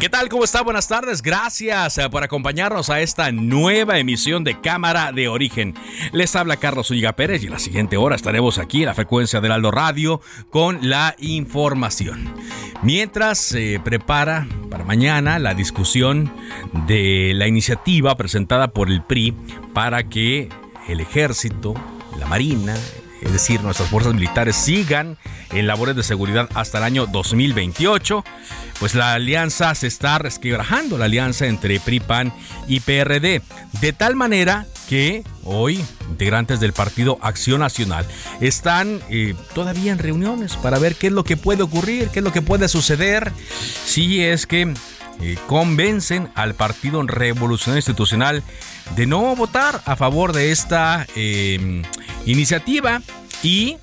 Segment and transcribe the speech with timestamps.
[0.00, 0.28] ¿Qué tal?
[0.28, 0.62] ¿Cómo está?
[0.62, 1.22] Buenas tardes.
[1.22, 5.74] Gracias eh, por acompañarnos a esta nueva emisión de Cámara de Origen.
[6.12, 9.40] Les habla Carlos Ulliga Pérez y en la siguiente hora estaremos aquí en la frecuencia
[9.40, 12.32] del Aldo Radio con la información.
[12.80, 16.32] Mientras se prepara para mañana la discusión
[16.86, 19.34] de la iniciativa presentada por el PRI
[19.74, 20.48] para que
[20.86, 21.74] el ejército,
[22.16, 22.76] la marina,
[23.22, 25.16] es decir, nuestras fuerzas militares sigan
[25.50, 28.24] en labores de seguridad hasta el año 2028,
[28.78, 32.32] pues la alianza se está resquebrajando, la alianza entre PRI, PAN
[32.66, 33.42] y PRD,
[33.80, 38.06] de tal manera que hoy integrantes del partido Acción Nacional
[38.40, 42.24] están eh, todavía en reuniones para ver qué es lo que puede ocurrir, qué es
[42.24, 43.32] lo que puede suceder,
[43.84, 44.72] si es que
[45.20, 48.42] eh, convencen al Partido Revolucionario Institucional
[48.94, 51.82] de no votar a favor de esta eh,
[52.32, 53.02] iniciativa
[53.42, 53.76] y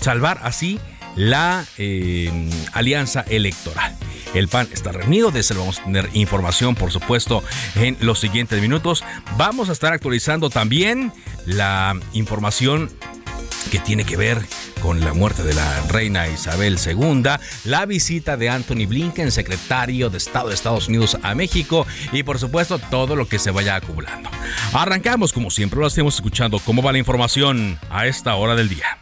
[0.00, 0.78] salvar así
[1.16, 2.30] la eh,
[2.72, 3.96] alianza electoral.
[4.34, 7.42] El PAN está reunido, de eso vamos a tener información, por supuesto,
[7.74, 9.02] en los siguientes minutos.
[9.38, 11.12] Vamos a estar actualizando también
[11.46, 12.90] la información
[13.70, 14.40] que tiene que ver
[14.80, 17.22] con la muerte de la reina Isabel II,
[17.64, 22.38] la visita de Anthony Blinken, secretario de Estado de Estados Unidos a México y por
[22.38, 24.30] supuesto todo lo que se vaya acumulando.
[24.72, 28.98] Arrancamos como siempre lo hacemos escuchando cómo va la información a esta hora del día.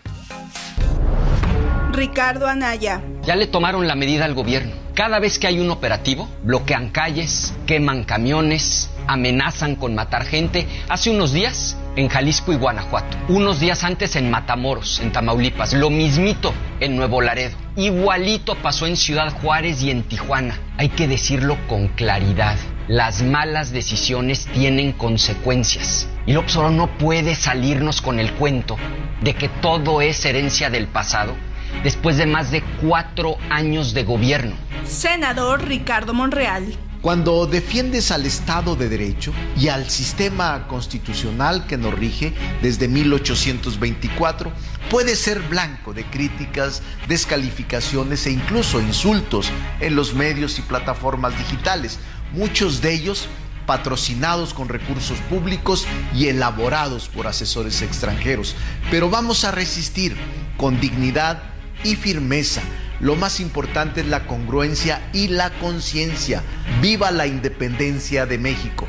[1.93, 3.03] Ricardo Anaya.
[3.23, 4.73] Ya le tomaron la medida al gobierno.
[4.95, 10.67] Cada vez que hay un operativo, bloquean calles, queman camiones, amenazan con matar gente.
[10.89, 13.17] Hace unos días en Jalisco y Guanajuato.
[13.29, 15.75] Unos días antes en Matamoros, en Tamaulipas.
[15.75, 17.57] Lo mismito en Nuevo Laredo.
[17.77, 20.59] Igualito pasó en Ciudad Juárez y en Tijuana.
[20.77, 22.57] Hay que decirlo con claridad.
[22.89, 26.09] Las malas decisiones tienen consecuencias.
[26.27, 28.77] Y López Obrador no puede salirnos con el cuento
[29.23, 31.35] de que todo es herencia del pasado
[31.83, 34.55] después de más de cuatro años de gobierno.
[34.85, 36.65] Senador Ricardo Monreal.
[37.05, 42.33] Cuando defiendes al Estado de Derecho y al sistema constitucional que nos rige
[42.63, 44.51] desde 1824,
[44.89, 49.51] puedes ser blanco de críticas, descalificaciones e incluso insultos
[49.81, 51.99] en los medios y plataformas digitales,
[52.33, 53.29] muchos de ellos
[53.67, 58.57] patrocinados con recursos públicos y elaborados por asesores extranjeros.
[58.91, 60.17] Pero vamos a resistir
[60.57, 61.43] con dignidad
[61.85, 62.63] y firmeza.
[63.05, 66.43] Lo más importante es la congruencia y la conciencia.
[66.81, 68.89] Viva la independencia de México.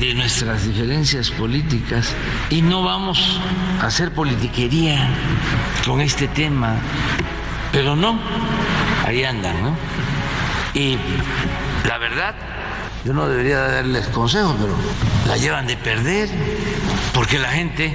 [0.00, 2.12] De nuestras diferencias políticas
[2.50, 3.38] y no vamos
[3.80, 5.08] a hacer politiquería
[5.86, 6.74] con este tema.
[7.70, 8.18] Pero no,
[9.06, 9.76] ahí andan, ¿no?
[10.74, 10.98] Y
[11.86, 12.34] la verdad,
[13.04, 14.74] yo no debería darles consejos, pero
[15.28, 16.28] la llevan de perder
[17.14, 17.94] porque la gente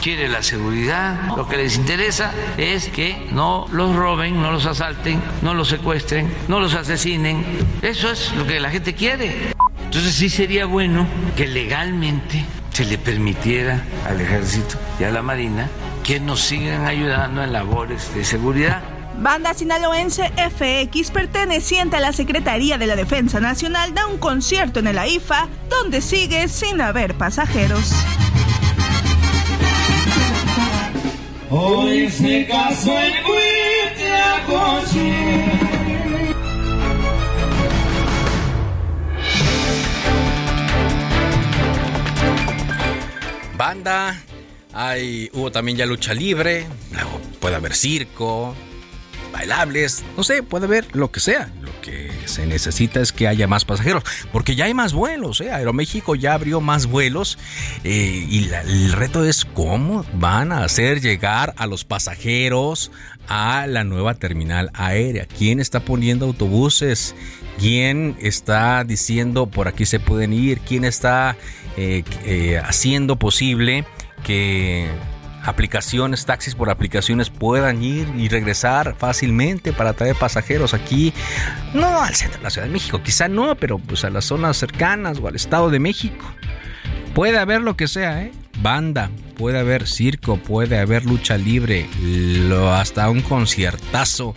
[0.00, 5.20] quiere la seguridad, lo que les interesa es que no los roben, no los asalten,
[5.42, 7.44] no los secuestren, no los asesinen.
[7.82, 9.52] Eso es lo que la gente quiere.
[9.84, 15.68] Entonces sí sería bueno que legalmente se le permitiera al ejército y a la marina
[16.04, 18.82] que nos sigan ayudando en labores de seguridad.
[19.20, 24.86] Banda sinaloense FX perteneciente a la Secretaría de la Defensa Nacional da un concierto en
[24.86, 27.92] el AIFA donde sigue sin haber pasajeros.
[31.50, 35.14] Hoy se casó en Huitlacoche.
[43.56, 44.22] Banda,
[44.74, 46.66] hay, hubo también ya lucha libre,
[47.40, 48.54] puede haber circo,
[49.32, 51.50] bailables, no sé, puede haber lo que sea,
[52.24, 54.02] se necesita es que haya más pasajeros,
[54.32, 55.40] porque ya hay más vuelos.
[55.40, 55.50] ¿eh?
[55.50, 57.38] Aeroméxico ya abrió más vuelos
[57.84, 62.90] eh, y el reto es cómo van a hacer llegar a los pasajeros
[63.28, 65.26] a la nueva terminal aérea.
[65.26, 67.14] ¿Quién está poniendo autobuses?
[67.58, 70.60] ¿Quién está diciendo por aquí se pueden ir?
[70.60, 71.36] ¿Quién está
[71.76, 73.84] eh, haciendo posible
[74.24, 74.88] que
[75.48, 81.12] aplicaciones, taxis por aplicaciones puedan ir y regresar fácilmente para traer pasajeros aquí,
[81.74, 84.56] no al centro de la Ciudad de México, quizá no, pero pues a las zonas
[84.56, 86.24] cercanas o al Estado de México.
[87.14, 88.32] Puede haber lo que sea, ¿eh?
[88.60, 91.86] Banda, puede haber circo, puede haber lucha libre,
[92.72, 94.34] hasta un conciertazo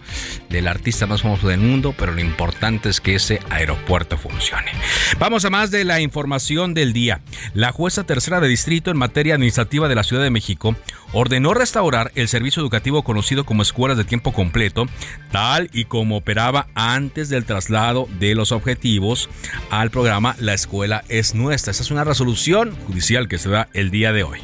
[0.50, 4.72] del artista más famoso del mundo, pero lo importante es que ese aeropuerto funcione.
[5.18, 7.22] Vamos a más de la información del día.
[7.54, 10.76] La jueza tercera de distrito en materia administrativa de la Ciudad de México
[11.14, 14.86] ordenó restaurar el servicio educativo conocido como escuelas de tiempo completo,
[15.32, 19.30] tal y como operaba antes del traslado de los objetivos
[19.72, 21.72] al programa La Escuela es Nuestra.
[21.72, 24.40] Esa es una resolución judicial que se da el día de hoy.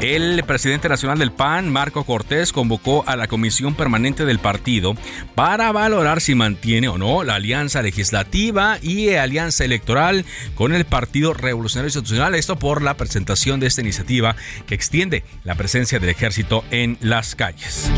[0.00, 4.94] El presidente nacional del PAN, Marco Cortés, convocó a la comisión permanente del partido
[5.34, 11.34] para valorar si mantiene o no la alianza legislativa y alianza electoral con el Partido
[11.34, 12.36] Revolucionario Institucional.
[12.36, 14.36] Esto por la presentación de esta iniciativa
[14.68, 17.90] que extiende la presencia del ejército en las calles.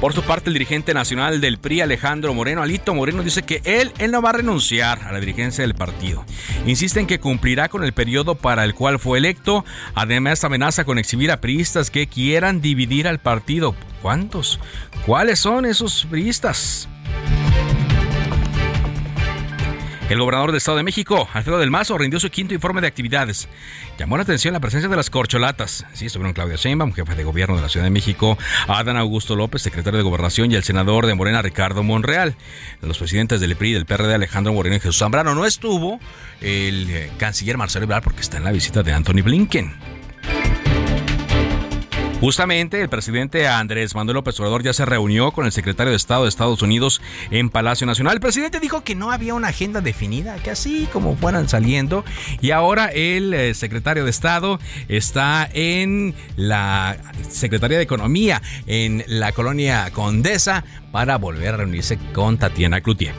[0.00, 3.92] Por su parte, el dirigente nacional del PRI, Alejandro Moreno, Alito Moreno, dice que él,
[3.98, 6.24] él no va a renunciar a la dirigencia del partido.
[6.66, 9.64] Insiste en que cumplirá con el periodo para el cual fue electo.
[9.96, 13.74] Además, amenaza con exhibir a priistas que quieran dividir al partido.
[14.00, 14.60] ¿Cuántos?
[15.04, 16.88] ¿Cuáles son esos priistas?
[20.08, 23.46] El gobernador del Estado de México, Alfredo del Mazo, rindió su quinto informe de actividades.
[23.98, 25.84] Llamó la atención la presencia de las corcholatas.
[25.92, 28.38] Sí, estuvieron Claudia Sheinbaum, jefe de gobierno de la Ciudad de México,
[28.68, 32.36] Adán Augusto López, secretario de Gobernación, y el senador de Morena, Ricardo Monreal.
[32.80, 35.34] Los presidentes del PRI y del PRD, Alejandro Moreno y Jesús Zambrano.
[35.34, 36.00] No estuvo
[36.40, 39.97] el eh, canciller Marcelo Ebrard porque está en la visita de Anthony Blinken.
[42.20, 46.24] Justamente el presidente Andrés Manuel López Obrador ya se reunió con el secretario de Estado
[46.24, 47.00] de Estados Unidos
[47.30, 48.14] en Palacio Nacional.
[48.14, 52.04] El presidente dijo que no había una agenda definida, que así como fueran saliendo.
[52.40, 56.96] Y ahora el eh, secretario de Estado está en la
[57.28, 63.14] Secretaría de Economía en la colonia Condesa para volver a reunirse con Tatiana Cloutier.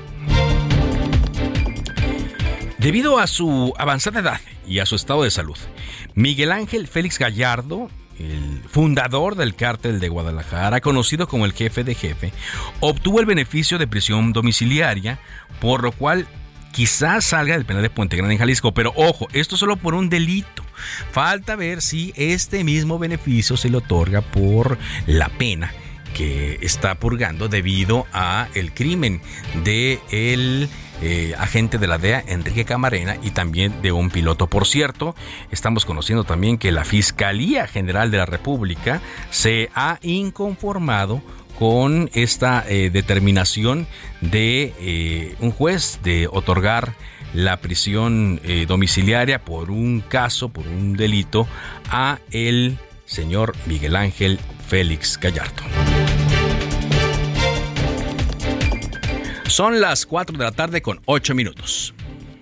[2.79, 5.57] Debido a su avanzada edad y a su estado de salud,
[6.15, 11.95] Miguel Ángel Félix Gallardo el fundador del cártel de Guadalajara, conocido como el jefe de
[11.95, 12.33] jefe,
[12.79, 15.19] obtuvo el beneficio de prisión domiciliaria,
[15.61, 16.27] por lo cual
[16.71, 20.09] quizás salga del penal de Puente Grande en Jalisco, pero ojo, esto solo por un
[20.09, 20.63] delito.
[21.11, 24.77] Falta ver si este mismo beneficio se le otorga por
[25.07, 25.73] la pena
[26.13, 29.21] que está purgando debido a el crimen
[29.63, 30.69] de el
[31.01, 34.47] eh, agente de la DEA, Enrique Camarena, y también de un piloto.
[34.47, 35.15] Por cierto,
[35.51, 41.21] estamos conociendo también que la Fiscalía General de la República se ha inconformado
[41.57, 43.87] con esta eh, determinación
[44.21, 46.93] de eh, un juez de otorgar
[47.33, 51.47] la prisión domiciliaria por un caso, por un delito,
[51.91, 55.61] a el señor Miguel Ángel Félix Gallardo.
[59.49, 61.93] Son las 4 de la tarde con 8 minutos.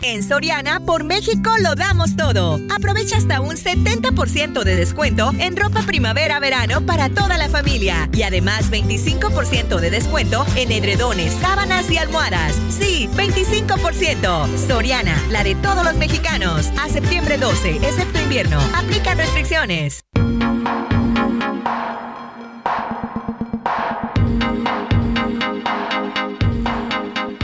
[0.04, 2.59] En Soriana, por México lo damos todo.
[2.69, 8.07] Aprovecha hasta un 70% de descuento en ropa primavera-verano para toda la familia.
[8.13, 12.55] Y además 25% de descuento en edredones, sábanas y almohadas.
[12.70, 14.67] Sí, 25%.
[14.67, 16.67] Soriana, la de todos los mexicanos.
[16.79, 18.60] A septiembre 12, excepto invierno.
[18.75, 20.03] Aplica restricciones.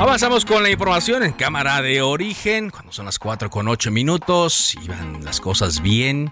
[0.04, 2.72] Avanzamos con la información en cámara de origen.
[2.72, 6.30] Cuando son las 4 con 8 minutos, iban las cosas bien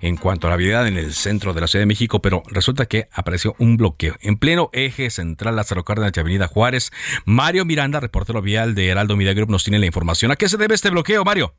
[0.00, 2.86] en cuanto a la vialidad en el centro de la Ciudad de México, pero resulta
[2.86, 6.92] que apareció un bloqueo en pleno eje central Lázaro Cárdenas y Avenida Juárez.
[7.24, 10.30] Mario Miranda, reportero vial de Heraldo Media Group, nos tiene la información.
[10.30, 11.54] ¿A qué se debe este bloqueo, Mario?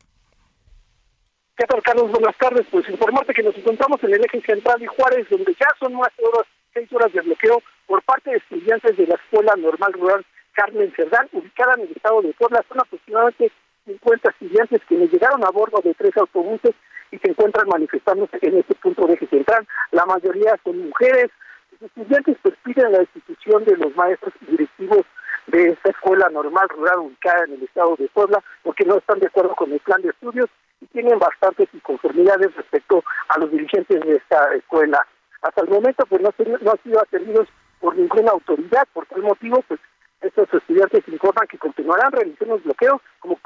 [1.57, 2.09] ¿Qué tal, Carlos?
[2.09, 2.65] Buenas tardes.
[2.71, 6.07] Pues informarte que nos encontramos en el eje central de Juárez, donde ya son más
[6.17, 10.25] de horas, seis horas de bloqueo por parte de estudiantes de la Escuela Normal Rural
[10.59, 12.61] Carmen Cerdán, ubicada en el estado de Puebla.
[12.67, 13.49] Son aproximadamente
[13.85, 16.75] 50 estudiantes que llegaron a bordo de tres autobuses
[17.11, 19.65] y se encuentran manifestándose en este punto de eje central.
[19.91, 21.31] La mayoría son mujeres.
[21.71, 25.05] Los estudiantes pues piden la destitución de los maestros directivos
[25.47, 29.27] de esta escuela normal rural ubicada en el estado de Puebla porque no están de
[29.27, 30.49] acuerdo con el plan de estudios
[30.81, 35.07] y tienen bastantes inconformidades respecto a los dirigentes de esta escuela.
[35.41, 37.47] Hasta el momento pues no, no han sido atendidos
[37.79, 38.85] por ninguna autoridad.
[38.93, 39.79] Por tal motivo, pues
[40.21, 43.39] estos estudiantes informan que continuarán realizando el bloqueo, como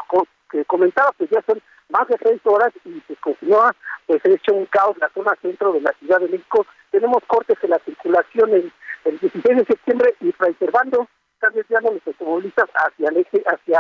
[0.50, 3.76] que comentaba, pues ya son más de seis horas y se continúa
[4.08, 6.66] pues hecho un caos la zona centro de la Ciudad de México.
[6.92, 8.72] Tenemos cortes en la circulación el,
[9.06, 13.80] el 16 de septiembre y preservando, están desviando los automovilistas hacia el eje, hacia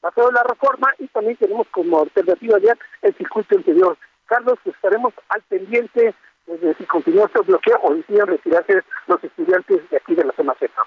[0.00, 3.96] Paseo de la Reforma y también tenemos como alternativa ya el circuito interior.
[4.26, 6.14] Carlos, pues, estaremos al pendiente
[6.46, 10.54] de si continúa este bloqueo o deciden retirarse los estudiantes de aquí de la zona
[10.54, 10.84] centro.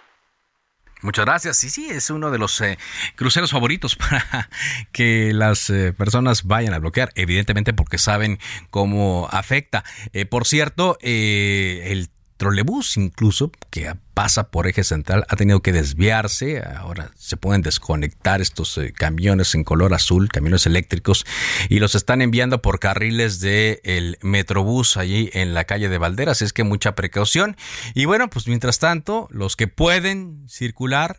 [1.02, 1.58] Muchas gracias.
[1.58, 2.78] Sí, sí, es uno de los eh,
[3.16, 4.50] cruceros favoritos para
[4.92, 8.40] que las eh, personas vayan a bloquear, evidentemente porque saben
[8.70, 9.84] cómo afecta.
[10.14, 16.62] Eh, por cierto, el trolebús incluso que pasa por eje central ha tenido que desviarse.
[16.62, 21.26] Ahora se pueden desconectar estos eh, camiones en color azul, camiones eléctricos,
[21.70, 26.42] y los están enviando por carriles del el Metrobús allí en la calle de Valderas.
[26.42, 27.58] Es que mucha precaución.
[27.94, 31.18] Y bueno, pues mientras tanto, los que pueden circular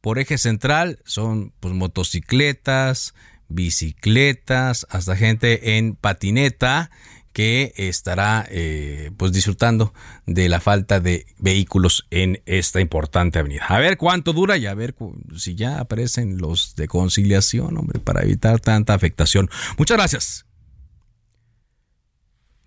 [0.00, 3.14] por eje central son pues motocicletas,
[3.48, 6.90] bicicletas, hasta gente en patineta
[7.36, 9.92] que estará eh, pues disfrutando
[10.24, 13.66] de la falta de vehículos en esta importante avenida.
[13.68, 14.94] A ver cuánto dura y a ver
[15.36, 19.50] si ya aparecen los de conciliación, hombre, para evitar tanta afectación.
[19.76, 20.46] Muchas gracias.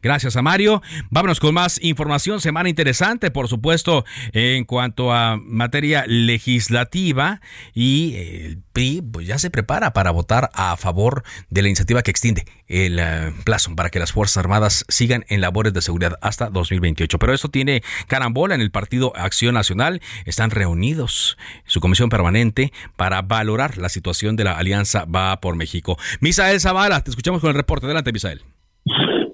[0.01, 0.81] Gracias a Mario.
[1.09, 2.39] Vámonos con más información.
[2.39, 7.41] Semana interesante, por supuesto, en cuanto a materia legislativa.
[7.73, 12.11] Y el PRI pues, ya se prepara para votar a favor de la iniciativa que
[12.11, 16.49] extiende el eh, plazo para que las Fuerzas Armadas sigan en labores de seguridad hasta
[16.49, 17.19] 2028.
[17.19, 20.01] Pero esto tiene carambola en el Partido Acción Nacional.
[20.25, 25.97] Están reunidos su comisión permanente para valorar la situación de la Alianza Va por México.
[26.21, 27.85] Misael Zavala, te escuchamos con el reporte.
[27.85, 28.43] Adelante, Misael.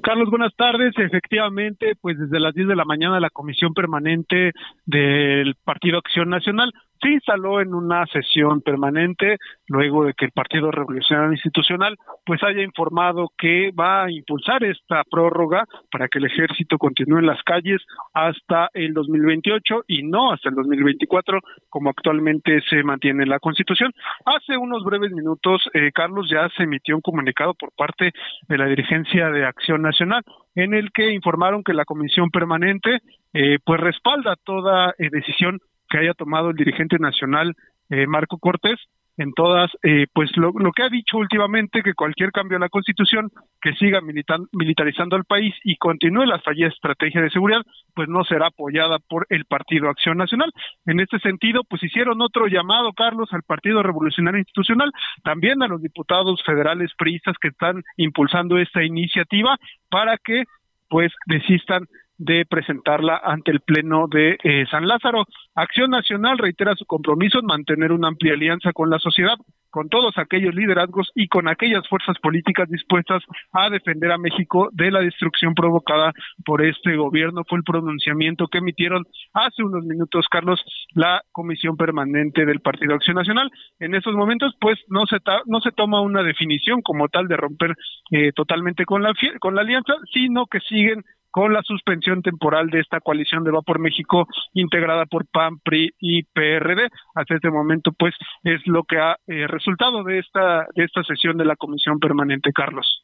[0.05, 0.93] Carlos, buenas tardes.
[1.00, 4.51] Efectivamente, pues desde las 10 de la mañana la Comisión Permanente
[4.85, 6.71] del Partido Acción Nacional
[7.05, 12.63] se instaló en una sesión permanente luego de que el Partido Revolucionario Institucional pues haya
[12.63, 17.79] informado que va a impulsar esta prórroga para que el ejército continúe en las calles
[18.13, 23.91] hasta el 2028 y no hasta el 2024 como actualmente se mantiene en la Constitución.
[24.25, 28.13] Hace unos breves minutos, eh, Carlos, ya se emitió un comunicado por parte
[28.47, 30.24] de la dirigencia de Acción Nacional
[30.55, 33.01] en el que informaron que la Comisión Permanente
[33.33, 35.59] eh, pues respalda toda eh, decisión
[35.89, 37.54] que haya tomado el dirigente nacional
[37.89, 38.80] eh, Marco Cortés
[39.18, 43.30] en todas, eh, pues lo, que ha dicho últimamente, que cualquier cambio a la Constitución
[43.62, 47.62] que siga militarizando al país y continúe la fallida estrategia de seguridad,
[47.94, 50.51] pues no será apoyada por el Partido Acción Nacional.
[50.86, 54.92] En este sentido, pues hicieron otro llamado, Carlos, al Partido Revolucionario Institucional,
[55.24, 59.58] también a los diputados federales priistas que están impulsando esta iniciativa
[59.89, 60.44] para que
[60.89, 65.25] pues desistan de presentarla ante el Pleno de eh, San Lázaro.
[65.53, 69.36] Acción Nacional reitera su compromiso en mantener una amplia alianza con la sociedad,
[69.69, 74.89] con todos aquellos liderazgos y con aquellas fuerzas políticas dispuestas a defender a México de
[74.89, 76.13] la destrucción provocada
[76.45, 77.43] por este gobierno.
[77.48, 79.03] Fue el pronunciamiento que emitieron
[79.34, 80.62] hace unos minutos, Carlos,
[80.93, 83.51] la Comisión Permanente del Partido Acción Nacional.
[83.79, 87.75] En estos momentos, pues, no se, no se toma una definición como tal de romper
[88.12, 91.03] eh, totalmente con la, con la alianza, sino que siguen
[91.36, 95.94] con la suspensión temporal de esta coalición de Va por México integrada por PAN, PRI
[96.00, 96.88] y PRD.
[97.13, 98.15] Hasta este momento, pues,
[98.46, 102.54] es lo que ha eh, resultado de esta, de esta sesión de la Comisión Permanente,
[102.54, 103.04] Carlos.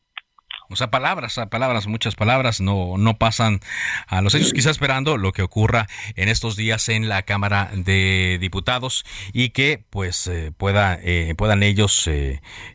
[0.69, 3.59] O sea, palabras, palabras, muchas palabras, no, no pasan
[4.07, 8.37] a los hechos, quizá esperando lo que ocurra en estos días en la Cámara de
[8.39, 12.09] Diputados y que pues eh, pueda, eh, puedan ellos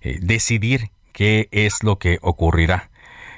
[0.03, 2.91] decidir qué es lo que ocurrirá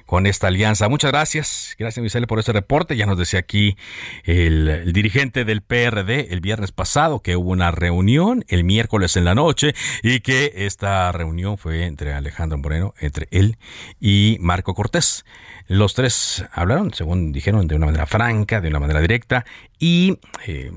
[0.09, 0.88] con esta alianza.
[0.88, 1.77] Muchas gracias.
[1.79, 2.97] Gracias, Michelle, por ese reporte.
[2.97, 3.77] Ya nos decía aquí
[4.25, 9.35] el, dirigente del PRD el viernes pasado que hubo una reunión el miércoles en la
[9.35, 13.59] noche y que esta reunión fue entre Alejandro Moreno, entre él
[14.00, 15.27] y Marco Cortés.
[15.67, 19.45] Los tres hablaron, según dijeron, de una manera franca, de una manera directa
[19.79, 20.19] y...
[20.47, 20.73] Eh,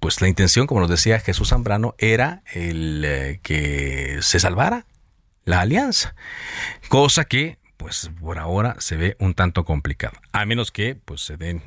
[0.00, 4.86] pues la intención, como nos decía Jesús Zambrano, era el eh, que se salvara
[5.44, 6.14] la alianza,
[6.88, 11.38] cosa que pues por ahora se ve un tanto complicado, a menos que pues se
[11.38, 11.62] den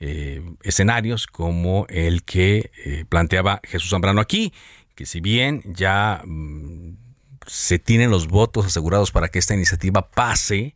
[0.00, 4.54] eh, escenarios como el que eh, planteaba Jesús Zambrano aquí,
[4.94, 6.94] que si bien ya mm,
[7.46, 10.74] se tienen los votos asegurados para que esta iniciativa pase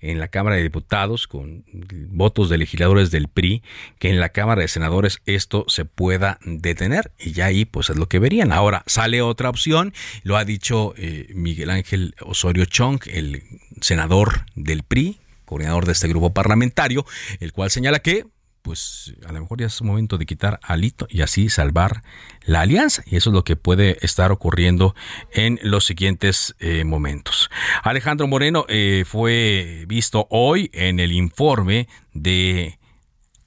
[0.00, 1.64] en la Cámara de Diputados con
[2.10, 3.62] votos de legisladores del PRI,
[3.98, 7.96] que en la Cámara de Senadores esto se pueda detener y ya ahí pues es
[7.96, 8.52] lo que verían.
[8.52, 13.42] Ahora sale otra opción, lo ha dicho eh, Miguel Ángel Osorio Chong, el
[13.80, 17.04] senador del PRI, coordinador de este grupo parlamentario,
[17.40, 18.26] el cual señala que
[18.62, 22.02] pues a lo mejor ya es momento de quitar alito y así salvar
[22.42, 23.02] la alianza.
[23.06, 24.94] Y eso es lo que puede estar ocurriendo
[25.32, 27.50] en los siguientes eh, momentos.
[27.82, 32.78] Alejandro Moreno eh, fue visto hoy en el informe de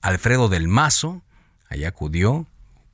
[0.02, 1.22] Alfredo del Mazo.
[1.70, 2.48] Allá acudió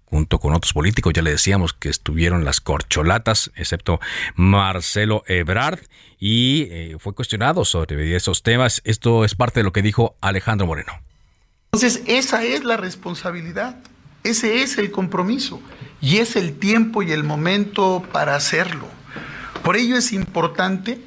[0.09, 4.00] junto con otros políticos, ya le decíamos que estuvieron las corcholatas, excepto
[4.36, 5.79] Marcelo Ebrard,
[6.17, 8.81] y eh, fue cuestionado sobre esos temas.
[8.86, 11.06] Esto es parte de lo que dijo Alejandro Moreno.
[11.71, 13.77] Entonces, esa es la responsabilidad,
[14.24, 15.62] ese es el compromiso
[16.01, 18.88] y es el tiempo y el momento para hacerlo.
[19.63, 21.00] Por ello es importante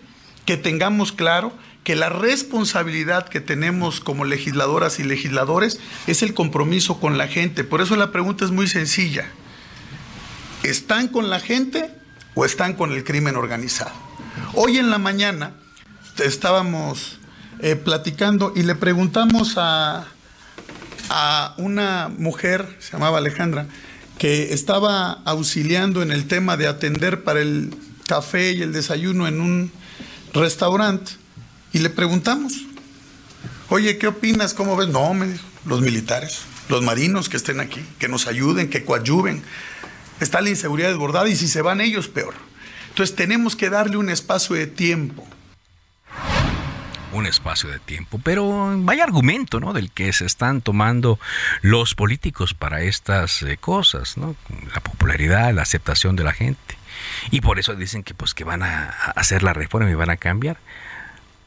[0.45, 1.53] que tengamos claro
[1.85, 7.65] que la responsabilidad que tenemos como legisladoras y legisladores es el compromiso con la gente.
[7.65, 9.27] Por eso la pregunta es muy sencilla.
[10.63, 11.91] ¿Están con la gente
[12.35, 13.93] o están con el crimen organizado?
[14.55, 15.55] Hoy en la mañana
[16.19, 17.19] estábamos
[17.61, 20.07] eh, platicando y le preguntamos a,
[21.11, 23.67] a una mujer, se llamaba Alejandra,
[24.17, 27.75] que estaba auxiliando en el tema de atender para el
[28.07, 29.73] café y el desayuno en un
[30.33, 31.13] restaurante
[31.73, 32.53] y le preguntamos,
[33.69, 34.55] oye, ¿qué opinas?
[34.55, 34.89] ¿Cómo ves?
[34.89, 35.15] No,
[35.67, 39.43] los militares, los marinos que estén aquí, que nos ayuden, que coadyuven.
[40.21, 42.35] Está la inseguridad desbordada y si se van ellos, peor.
[42.91, 45.27] Entonces tenemos que darle un espacio de tiempo
[47.13, 48.21] un espacio de tiempo.
[48.23, 49.73] Pero vaya argumento, ¿no?
[49.73, 51.19] Del que se están tomando
[51.63, 54.37] los políticos para estas eh, cosas, ¿no?
[54.75, 56.77] La popularidad, la aceptación de la gente.
[57.31, 60.17] Y por eso dicen que pues que van a hacer la reforma y van a
[60.17, 60.59] cambiar.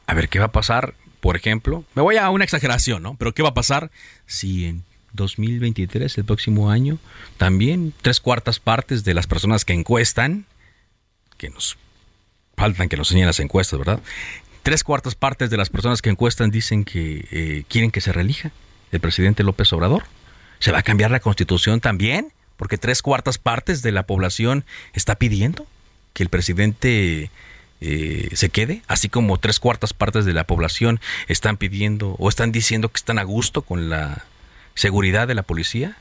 [0.08, 1.86] A ver qué va a pasar, por ejemplo.
[1.96, 3.16] Me voy a una exageración, ¿no?
[3.16, 3.92] Pero qué va a pasar
[4.26, 6.98] si en 2023, el próximo año,
[7.38, 10.46] también tres cuartas partes de las personas que encuestan,
[11.38, 11.78] que nos
[12.56, 14.00] faltan que nos enseñen las encuestas, ¿verdad?
[14.64, 18.52] Tres cuartas partes de las personas que encuestan dicen que eh, quieren que se relija
[18.94, 20.04] el presidente López Obrador.
[20.60, 22.32] ¿Se va a cambiar la constitución también?
[22.56, 25.68] Porque tres cuartas partes de la población está pidiendo
[26.14, 27.30] que el presidente
[27.82, 32.54] eh, se quede, así como tres cuartas partes de la población están pidiendo o están
[32.54, 34.24] diciendo que están a gusto con la
[34.76, 35.98] seguridad de la policía.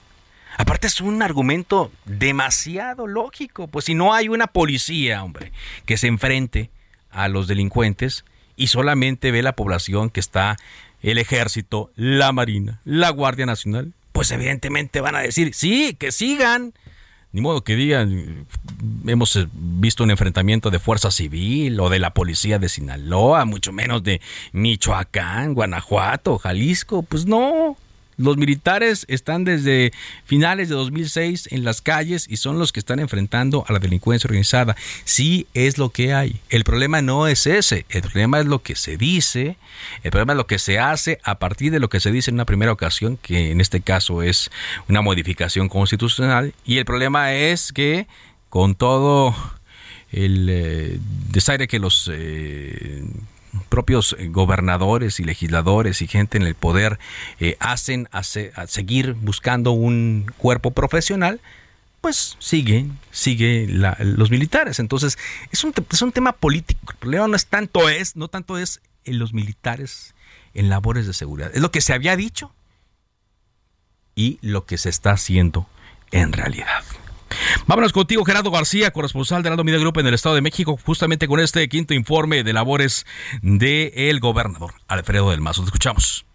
[0.56, 5.50] Aparte es un argumento demasiado lógico, pues si no hay una policía, hombre,
[5.84, 6.70] que se enfrente
[7.10, 8.24] a los delincuentes,
[8.56, 10.56] y solamente ve la población que está
[11.02, 16.74] el ejército, la marina, la Guardia Nacional, pues evidentemente van a decir, sí, que sigan.
[17.32, 18.46] Ni modo que digan,
[19.06, 24.02] hemos visto un enfrentamiento de fuerza civil o de la policía de Sinaloa, mucho menos
[24.02, 24.20] de
[24.52, 27.02] Michoacán, Guanajuato, Jalisco.
[27.02, 27.78] Pues no,
[28.22, 29.92] los militares están desde
[30.24, 34.28] finales de 2006 en las calles y son los que están enfrentando a la delincuencia
[34.28, 34.76] organizada.
[35.04, 36.40] Sí es lo que hay.
[36.48, 37.84] El problema no es ese.
[37.88, 39.56] El problema es lo que se dice.
[40.02, 42.34] El problema es lo que se hace a partir de lo que se dice en
[42.34, 44.50] una primera ocasión, que en este caso es
[44.88, 46.54] una modificación constitucional.
[46.64, 48.06] Y el problema es que
[48.48, 49.34] con todo
[50.12, 50.98] el eh,
[51.30, 53.02] desaire que los eh,
[53.68, 56.98] propios eh, gobernadores y legisladores y gente en el poder
[57.40, 61.40] eh, hacen a, seguir buscando un cuerpo profesional,
[62.00, 64.78] pues siguen, sigue los militares.
[64.78, 65.18] Entonces,
[65.50, 66.92] es un, es un tema político.
[66.92, 70.14] El problema no es tanto es, no tanto es en los militares
[70.54, 71.50] en labores de seguridad.
[71.54, 72.52] Es lo que se había dicho
[74.14, 75.66] y lo que se está haciendo
[76.10, 76.84] en realidad.
[77.66, 81.28] Vámonos contigo, Gerardo García, corresponsal de Aldo Media Group en el Estado de México, justamente
[81.28, 83.06] con este quinto informe de labores
[83.42, 85.62] del gobernador Alfredo del Mazo.
[85.62, 86.26] Te escuchamos.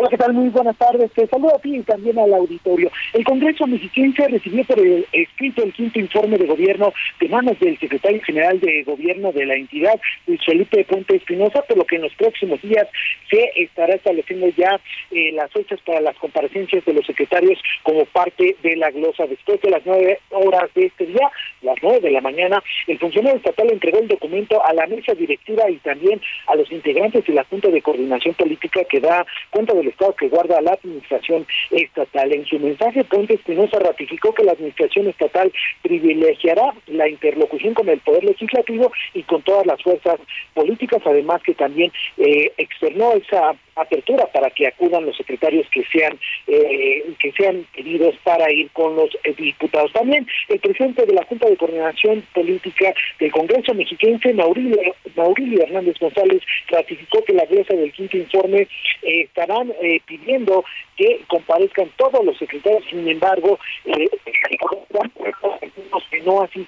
[0.00, 0.32] Hola, ¿qué tal?
[0.32, 1.10] Muy buenas tardes.
[1.10, 2.88] Te saludo a ti y también al auditorio.
[3.14, 7.76] El Congreso mexiquense recibió por el escrito el quinto informe de gobierno de manos del
[7.80, 12.02] secretario general de gobierno de la entidad, Luis Felipe Ponte Espinosa, por lo que en
[12.02, 12.86] los próximos días
[13.28, 14.80] se estará estableciendo ya
[15.10, 19.26] eh, las fechas para las comparecencias de los secretarios como parte de la glosa.
[19.26, 21.28] Después de las nueve horas de este día,
[21.62, 25.68] las nueve de la mañana, el funcionario estatal entregó el documento a la mesa directiva
[25.68, 29.87] y también a los integrantes de la Junta de Coordinación Política que da cuenta de
[29.88, 32.32] Estado que guarda la administración estatal.
[32.32, 38.00] En su mensaje, Ponte Espinosa ratificó que la administración estatal privilegiará la interlocución con el
[38.00, 40.20] Poder Legislativo y con todas las fuerzas
[40.54, 46.18] políticas, además que también eh, externó esa apertura para que acudan los secretarios que sean
[46.46, 49.92] eh, que sean pedidos para ir con los eh, diputados.
[49.92, 54.78] También el presidente de la Junta de Coordinación Política del Congreso Mexiquense, Maurilio,
[55.16, 58.68] Maurilio Hernández González, ratificó que la glesa del quinto informe
[59.02, 59.72] eh, estarán
[60.06, 60.64] pidiendo
[60.96, 63.58] que comparezcan todos los secretarios, sin embargo,
[66.24, 66.66] no así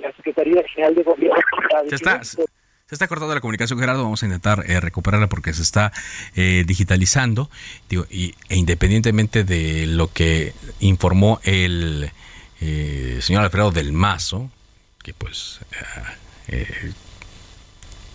[0.00, 1.42] la Secretaría General de Gobierno.
[1.88, 2.20] Se está,
[2.86, 4.02] se está cortando la comunicación, Gerardo.
[4.02, 5.92] Vamos a intentar eh, recuperarla porque se está
[6.36, 7.50] eh, digitalizando.
[7.88, 12.12] Digo, y, e independientemente de lo que informó el
[12.60, 14.50] eh, señor Alfredo del Mazo,
[15.02, 15.60] que pues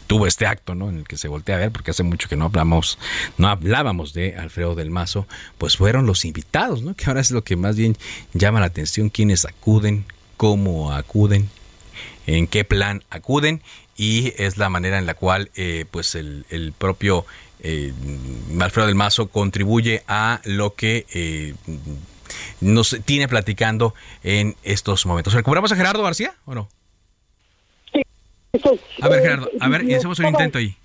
[0.05, 0.89] tuvo este acto, ¿no?
[0.89, 2.99] En el que se voltea a ver, porque hace mucho que no hablamos,
[3.37, 5.27] no hablábamos de Alfredo del Mazo,
[5.57, 6.95] pues fueron los invitados, ¿no?
[6.95, 7.97] Que ahora es lo que más bien
[8.33, 10.05] llama la atención, quienes acuden,
[10.37, 11.49] cómo acuden,
[12.37, 13.61] en qué plan acuden
[13.97, 17.25] y es la manera en la cual eh, pues el, propio
[17.61, 17.91] eh,
[18.59, 21.55] Alfredo del Mazo contribuye a lo que eh,
[22.61, 25.33] nos tiene platicando en estos momentos.
[25.33, 26.69] ¿Recuperamos a Gerardo García o no?
[29.01, 30.75] A ver, Gerardo, a ver, hacemos un intento ahí.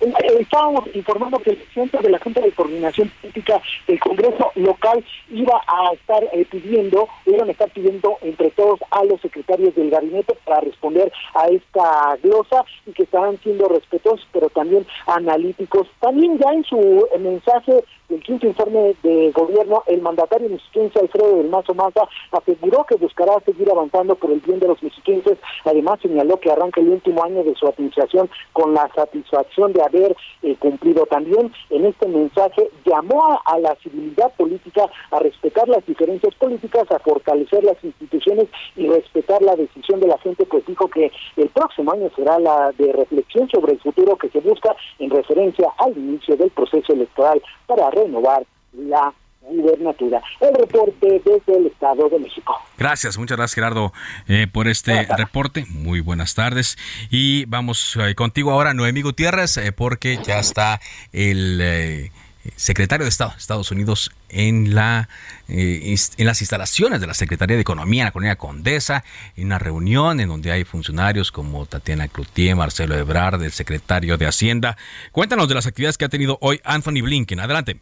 [0.00, 5.04] Eh, estábamos informando que el presidente de la Junta de Coordinación Política del Congreso local
[5.30, 9.90] iba a estar eh, pidiendo, iban a estar pidiendo entre todos a los secretarios del
[9.90, 15.88] gabinete para responder a esta glosa y que estaban siendo respetuosos, pero también analíticos.
[16.00, 21.48] También ya en su mensaje del quinto informe de gobierno, el mandatario mexiquense Alfredo del
[21.48, 25.38] Mazo Maza aseguró que buscará seguir avanzando por el bien de los mexiquenses.
[25.64, 30.16] Además, señaló que arranca el último año de su administración con la satisfacción de haber
[30.42, 31.06] eh, cumplido.
[31.06, 36.98] También en este mensaje llamó a, la civilidad política a respetar las diferencias políticas, a
[37.00, 41.92] fortalecer las instituciones y respetar la decisión de la gente, pues dijo que el próximo
[41.92, 46.36] año será la de reflexión sobre el futuro que se busca en referencia al inicio
[46.36, 49.12] del proceso electoral para renovar la
[49.48, 50.20] gubernatura.
[50.40, 52.54] El reporte desde el Estado de México.
[52.76, 53.92] Gracias, muchas gracias Gerardo
[54.28, 55.66] eh, por este reporte.
[55.68, 56.76] Muy buenas tardes.
[57.10, 60.80] Y vamos eh, contigo ahora, Noemí Gutiérrez, eh, porque ya está
[61.12, 62.10] el
[62.56, 65.08] secretario de Estado de Estados Unidos en, la,
[65.48, 69.04] en las instalaciones de la Secretaría de Economía la Colonia Condesa,
[69.36, 74.26] en una reunión en donde hay funcionarios como Tatiana Cloutier, Marcelo Ebrard, el secretario de
[74.26, 74.76] Hacienda.
[75.12, 77.40] Cuéntanos de las actividades que ha tenido hoy Anthony Blinken.
[77.40, 77.80] Adelante.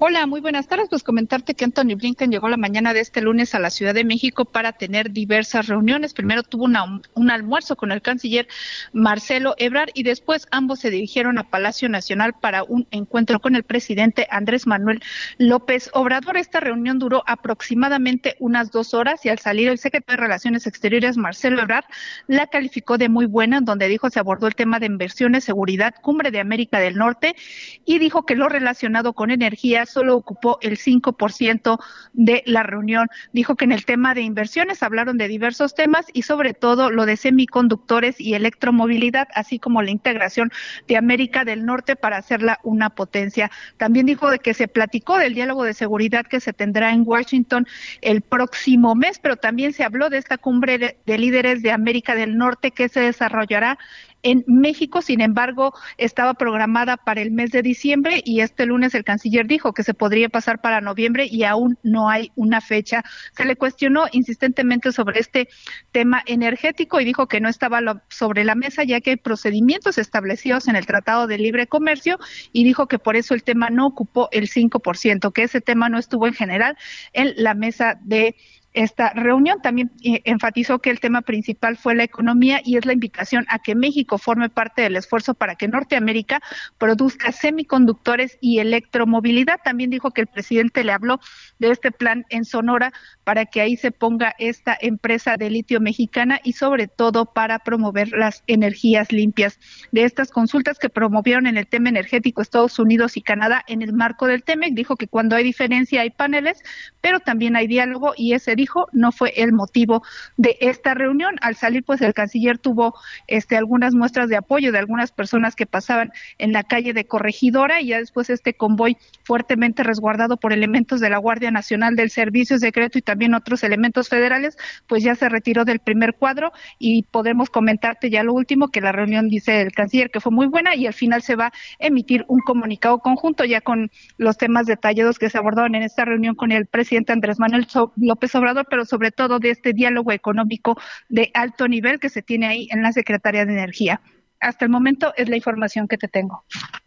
[0.00, 0.88] Hola, muy buenas tardes.
[0.88, 4.04] Pues comentarte que Anthony Blinken llegó la mañana de este lunes a la Ciudad de
[4.04, 6.14] México para tener diversas reuniones.
[6.14, 8.48] Primero tuvo un almuerzo con el canciller
[8.92, 13.62] Marcelo Ebrard y después ambos se dirigieron a Palacio Nacional para un encuentro con el
[13.62, 15.00] presidente Andrés Manuel
[15.38, 16.36] López Obrador.
[16.36, 21.16] Esta reunión duró aproximadamente unas dos horas y al salir el secretario de Relaciones Exteriores
[21.16, 21.84] Marcelo Ebrard
[22.26, 25.94] la calificó de muy buena, en donde dijo se abordó el tema de inversiones, seguridad,
[26.02, 27.36] cumbre de América del Norte
[27.84, 29.51] y dijo que lo relacionado con energía
[29.86, 31.78] solo ocupó el 5%
[32.12, 33.08] de la reunión.
[33.32, 37.06] Dijo que en el tema de inversiones hablaron de diversos temas y sobre todo lo
[37.06, 40.52] de semiconductores y electromovilidad, así como la integración
[40.88, 43.50] de América del Norte para hacerla una potencia.
[43.76, 47.66] También dijo de que se platicó del diálogo de seguridad que se tendrá en Washington
[48.00, 52.36] el próximo mes, pero también se habló de esta cumbre de líderes de América del
[52.36, 53.78] Norte que se desarrollará
[54.22, 55.02] en México.
[55.02, 59.72] Sin embargo, estaba programada para el mes de diciembre y este lunes el canciller dijo
[59.72, 63.02] que se podría pasar para noviembre y aún no hay una fecha.
[63.36, 65.48] Se le cuestionó insistentemente sobre este
[65.90, 70.68] tema energético y dijo que no estaba sobre la mesa ya que hay procedimientos establecidos
[70.68, 72.18] en el Tratado de Libre Comercio
[72.52, 75.98] y dijo que por eso el tema no ocupó el 5%, que ese tema no
[75.98, 76.76] estuvo en general
[77.12, 78.36] en la mesa de
[78.74, 79.60] esta reunión.
[79.62, 83.58] También eh, enfatizó que el tema principal fue la economía y es la invitación a
[83.58, 86.40] que México forme parte del esfuerzo para que Norteamérica
[86.78, 89.60] produzca semiconductores y electromovilidad.
[89.62, 91.20] También dijo que el presidente le habló
[91.58, 92.92] de este plan en Sonora
[93.24, 98.10] para que ahí se ponga esta empresa de litio mexicana y sobre todo para promover
[98.12, 99.58] las energías limpias.
[99.92, 103.92] De estas consultas que promovieron en el tema energético Estados Unidos y Canadá en el
[103.92, 106.62] marco del TEMEC, dijo que cuando hay diferencia hay paneles,
[107.00, 110.02] pero también hay diálogo y ese dijo no fue el motivo
[110.36, 111.36] de esta reunión.
[111.40, 112.94] Al salir, pues el canciller tuvo
[113.26, 117.80] este algunas muestras de apoyo de algunas personas que pasaban en la calle de Corregidora
[117.80, 122.58] y ya después este convoy fuertemente resguardado por elementos de la Guardia Nacional del Servicio
[122.58, 127.50] Secreto y también otros elementos federales, pues ya se retiró del primer cuadro y podemos
[127.50, 130.86] comentarte ya lo último, que la reunión dice el canciller que fue muy buena y
[130.86, 135.28] al final se va a emitir un comunicado conjunto ya con los temas detallados que
[135.28, 139.38] se abordaron en esta reunión con el presidente Andrés Manuel López Obrador, pero sobre todo
[139.38, 140.78] de este diálogo económico
[141.10, 144.00] de alto nivel que se tiene ahí en la Secretaría de Energía.
[144.42, 146.44] Hasta el momento es la información que te tengo.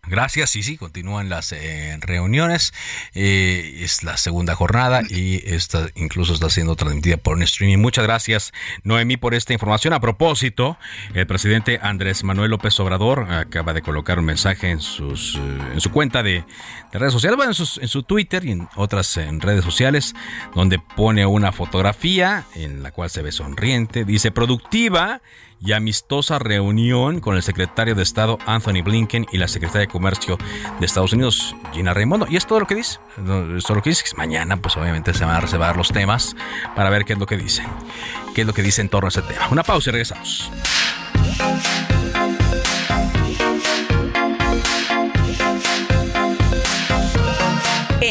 [0.08, 2.74] Gracias, sí, sí, continúan las eh, reuniones.
[3.13, 7.78] Eh, es la segunda jornada y esta incluso está siendo transmitida por un streaming.
[7.78, 9.94] Muchas gracias, Noemí, por esta información.
[9.94, 10.78] A propósito,
[11.13, 15.39] el presidente Andrés Manuel López Obrador acaba de colocar un mensaje en, sus, eh,
[15.74, 16.44] en su cuenta de,
[16.91, 20.13] redes sociales, bueno, en, en, su Twitter y en otras en redes sociales,
[20.54, 24.04] donde pone una fotografía en la cual se ve sonriente.
[24.06, 25.22] Dice, productiva
[25.60, 30.38] y amistosa reunión con el secretario de Estado Anthony Blinken y la secretaria de Comercio
[30.80, 32.28] de Estados Unidos Gina Raimondo.
[32.30, 33.00] Y es todo lo que dice.
[33.58, 34.04] Es todo lo que dice.
[34.18, 36.36] Mañana, pues obviamente se van a reservar los temas
[36.76, 37.63] para ver qué es lo que dice.
[38.34, 39.48] Qué es lo que dice en torno a ese tema.
[39.50, 40.52] Una pausa y regresamos.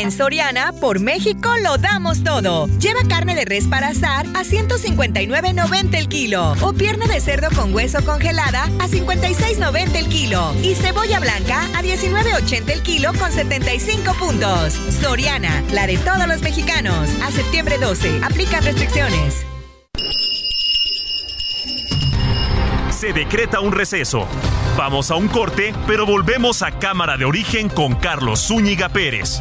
[0.04, 2.66] En Soriana, por México lo damos todo.
[2.78, 6.52] Lleva carne de res para asar a 159.90 el kilo.
[6.60, 10.54] O pierna de cerdo con hueso congelada a 56.90 el kilo.
[10.62, 14.74] Y cebolla blanca a 19.80 el kilo con 75 puntos.
[15.00, 17.08] Soriana, la de todos los mexicanos.
[17.22, 18.20] A septiembre 12.
[18.22, 19.46] Aplica restricciones.
[22.90, 24.28] Se decreta un receso.
[24.76, 29.40] Vamos a un corte, pero volvemos a Cámara de Origen con Carlos Zúñiga Pérez.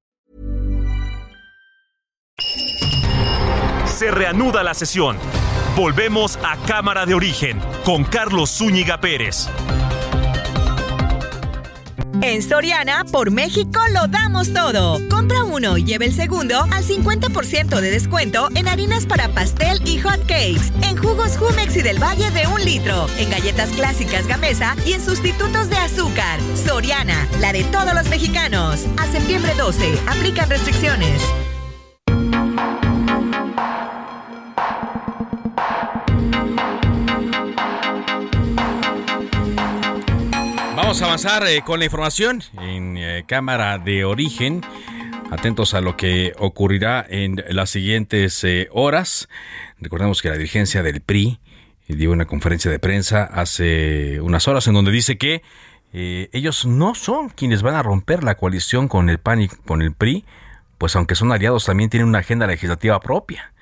[4.01, 5.15] Se reanuda la sesión.
[5.75, 9.47] Volvemos a Cámara de Origen con Carlos Zúñiga Pérez.
[12.23, 14.97] En Soriana, por México lo damos todo.
[15.07, 19.99] Compra uno y lleve el segundo al 50% de descuento en harinas para pastel y
[19.99, 24.75] hot cakes, en jugos Jumex y del Valle de un litro, en galletas clásicas Gamesa
[24.83, 26.39] y en sustitutos de azúcar.
[26.55, 28.83] Soriana, la de todos los mexicanos.
[28.97, 31.21] A septiembre 12, aplican restricciones.
[40.91, 44.59] Vamos a avanzar eh, con la información en eh, cámara de origen.
[45.31, 49.29] Atentos a lo que ocurrirá en las siguientes eh, horas.
[49.79, 51.39] Recordemos que la dirigencia del PRI
[51.87, 55.43] dio una conferencia de prensa hace unas horas en donde dice que
[55.93, 59.93] ellos no son quienes van a romper la coalición con el PAN y con el
[59.93, 60.25] PRI,
[60.77, 63.53] pues aunque son aliados también tienen una agenda legislativa propia.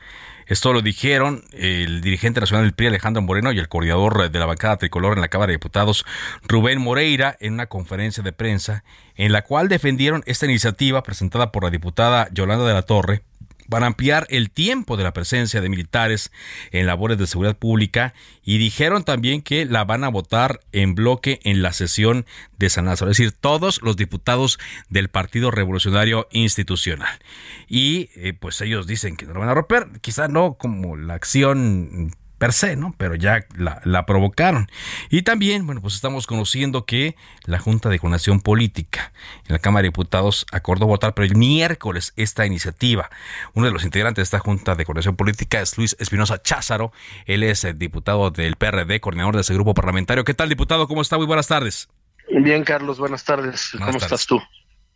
[0.49, 4.47] Esto lo dijeron el dirigente nacional del PRI Alejandro Moreno y el coordinador de la
[4.47, 6.05] bancada tricolor en la Cámara de Diputados
[6.41, 8.83] Rubén Moreira en una conferencia de prensa
[9.15, 13.21] en la cual defendieron esta iniciativa presentada por la diputada Yolanda de la Torre
[13.69, 16.31] para ampliar el tiempo de la presencia de militares
[16.71, 21.39] en labores de seguridad pública y dijeron también que la van a votar en bloque
[21.43, 22.25] en la sesión
[22.57, 27.19] de San Lázaro, es decir, todos los diputados del Partido Revolucionario Institucional.
[27.67, 31.13] Y eh, pues ellos dicen que no lo van a romper, quizá no como la
[31.13, 32.95] acción per se, ¿no?
[32.97, 34.71] Pero ya la, provocaron.
[35.09, 39.11] Y también, bueno, pues estamos conociendo que la Junta de Coordinación Política
[39.45, 43.09] en la Cámara de Diputados acordó votar pero el miércoles esta iniciativa.
[43.53, 46.91] Uno de los integrantes de esta Junta de Coordinación Política es Luis Espinosa Cházaro.
[47.25, 50.23] Él es el diputado del PRD, coordinador de ese grupo parlamentario.
[50.23, 50.87] ¿Qué tal, diputado?
[50.87, 51.17] ¿Cómo está?
[51.17, 51.89] Muy buenas tardes.
[52.31, 53.71] Bien, Carlos, buenas tardes.
[53.77, 54.41] ¿Cómo estás tú?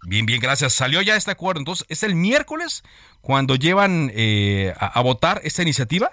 [0.04, 0.74] Bien, bien, gracias.
[0.74, 1.60] Salió ya este acuerdo.
[1.60, 2.84] Entonces, ¿es el miércoles
[3.22, 6.12] cuando llevan eh, a votar esta iniciativa?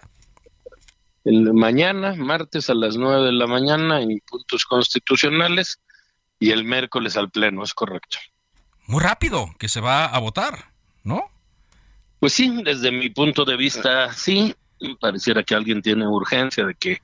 [1.25, 5.81] El mañana, martes a las 9 de la mañana en puntos constitucionales
[6.39, 8.19] y el miércoles al pleno, es correcto.
[8.87, 10.73] Muy rápido que se va a votar,
[11.05, 11.23] ¿no?
[12.19, 14.55] Pues sí, desde mi punto de vista sí,
[15.01, 17.01] pareciera que alguien tiene urgencia de que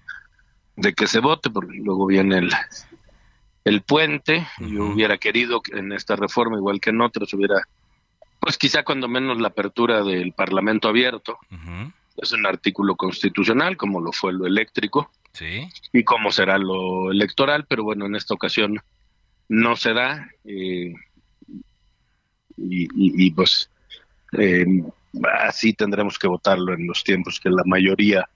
[0.76, 2.50] de que se vote porque luego viene el
[3.64, 7.66] el puente, yo hubiera querido que en esta reforma igual que en otras hubiera
[8.38, 11.38] pues quizá cuando menos la apertura del Parlamento abierto
[12.16, 15.68] es un artículo constitucional, como lo fue lo eléctrico, sí.
[15.92, 18.80] y como será lo electoral, pero bueno, en esta ocasión
[19.48, 20.94] no se da, eh,
[22.56, 23.70] y, pues
[24.38, 24.66] eh,
[25.42, 28.28] así tendremos que votarlo en los tiempos que la mayoría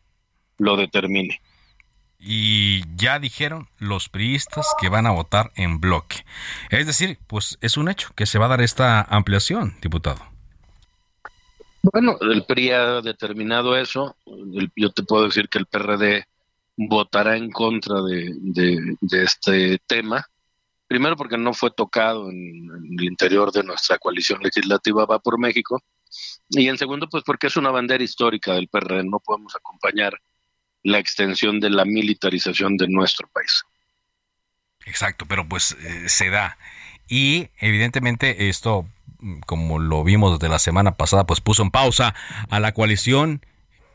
[0.59, 1.41] lo determine.
[2.19, 6.25] Y ya dijeron los priistas que van a votar en bloque.
[6.69, 10.21] Es decir, pues es un hecho que se va a dar esta ampliación, diputado.
[11.83, 14.17] Bueno, el PRI ha determinado eso.
[14.77, 16.25] yo te puedo decir que el PRD
[16.77, 20.27] votará en contra de, de, este tema.
[20.87, 25.83] Primero porque no fue tocado en, el interior de nuestra coalición legislativa Va por México.
[26.49, 29.05] Y en segundo, pues porque es una bandera histórica del PRD.
[29.05, 30.19] No podemos acompañar
[30.83, 33.63] la extensión de la militarización de nuestro país.
[34.87, 36.59] Exacto, pero pues eh, se da.
[37.09, 38.87] Y evidentemente esto,
[39.47, 42.15] como lo vimos desde la semana pasada, pues puso en pausa
[42.49, 43.45] a la coalición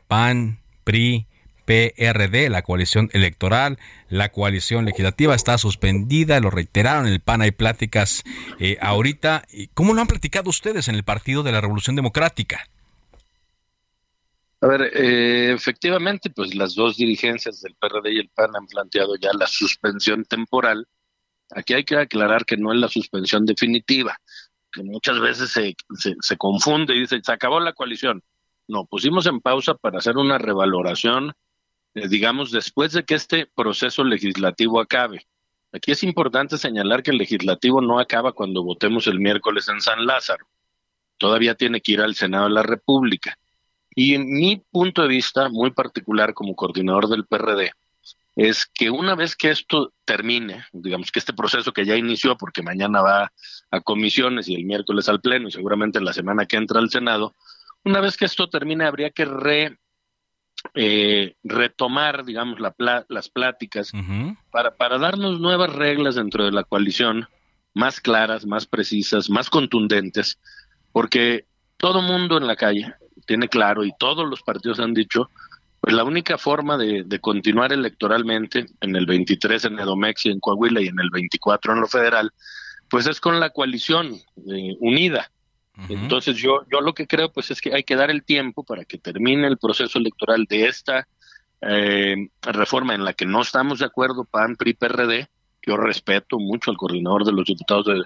[0.08, 1.28] PAN, PRI,
[1.66, 8.24] PRD, la coalición electoral, la coalición legislativa está suspendida, lo reiteraron el PAN, hay pláticas
[8.60, 9.44] eh, ahorita.
[9.74, 12.68] ¿Cómo lo han platicado ustedes en el Partido de la Revolución Democrática?
[14.62, 19.16] A ver, eh, efectivamente, pues las dos dirigencias del PRD y el PAN han planteado
[19.16, 20.88] ya la suspensión temporal.
[21.52, 24.20] Aquí hay que aclarar que no es la suspensión definitiva,
[24.76, 25.76] que muchas veces se,
[26.20, 28.22] se, confunde y dice, se acabó la coalición.
[28.68, 31.32] No, pusimos en pausa para hacer una revaloración,
[31.94, 35.26] eh, digamos, después de que este proceso legislativo acabe.
[35.72, 40.06] Aquí es importante señalar que el legislativo no acaba cuando votemos el miércoles en San
[40.06, 40.46] Lázaro.
[41.18, 43.38] Todavía tiene que ir al Senado de la República.
[43.96, 47.72] Y en mi punto de vista, muy particular como coordinador del PRD,
[48.36, 52.62] es que una vez que esto termine, digamos que este proceso que ya inició, porque
[52.62, 53.32] mañana va
[53.72, 57.34] a comisiones y el miércoles al Pleno y seguramente la semana que entra al Senado,
[57.86, 59.78] una vez que esto termine habría que re,
[60.74, 62.76] eh, retomar, digamos, la
[63.08, 63.92] las pláticas
[64.52, 67.28] para, para darnos nuevas reglas dentro de la coalición,
[67.74, 70.40] más claras, más precisas, más contundentes,
[70.92, 71.46] porque
[71.78, 72.94] todo mundo en la calle,
[73.26, 75.30] tiene claro y todos los partidos han dicho,
[75.86, 80.82] pues la única forma de, continuar electoralmente en el 23 en Edomex y en Coahuila
[80.82, 82.32] y en el 24 en lo federal,
[82.90, 85.30] pues es con la coalición eh, unida.
[85.88, 88.84] Entonces yo, yo lo que creo pues es que hay que dar el tiempo para
[88.84, 91.08] que termine el proceso electoral de esta
[91.62, 95.28] eh, reforma en la que no estamos de acuerdo, PAN, PRI, PRD.
[95.62, 98.02] Yo respeto mucho al coordinador de los diputados de,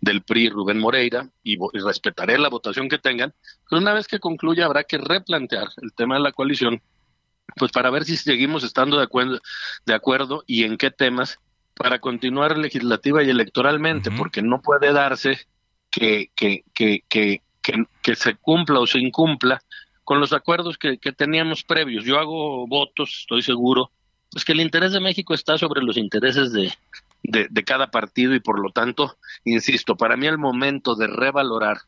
[0.00, 3.34] del PRI, Rubén Moreira, y, respetaré la votación que tengan,
[3.68, 6.80] pero una vez que concluya habrá que replantear el tema de la coalición,
[7.56, 9.40] pues para ver si seguimos estando de acuerdo,
[9.86, 11.38] de acuerdo y en qué temas
[11.74, 15.40] para continuar legislativa y electoralmente, porque no puede darse
[15.90, 17.42] que, que, que, que,
[18.02, 19.60] que, se cumpla o se incumpla
[20.04, 22.04] con los acuerdos que, que teníamos previos.
[22.04, 23.90] Yo hago votos, estoy seguro,
[24.30, 26.72] pues que el interés de México está sobre los intereses de,
[27.24, 31.78] de, cada partido y por lo tanto, insisto, para mí el momento de revalorar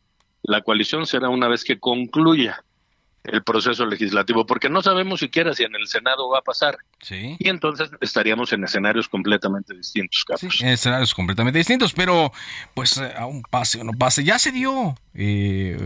[0.42, 2.64] la coalición será una vez que concluya
[3.28, 6.78] el proceso legislativo, porque no sabemos siquiera si en el Senado va a pasar.
[7.00, 7.36] Sí.
[7.38, 10.60] Y entonces estaríamos en escenarios completamente distintos, Carlos.
[10.60, 12.32] en escenarios completamente distintos, pero
[12.74, 15.78] pues eh, a un pase o no pase, ya se dio, eh,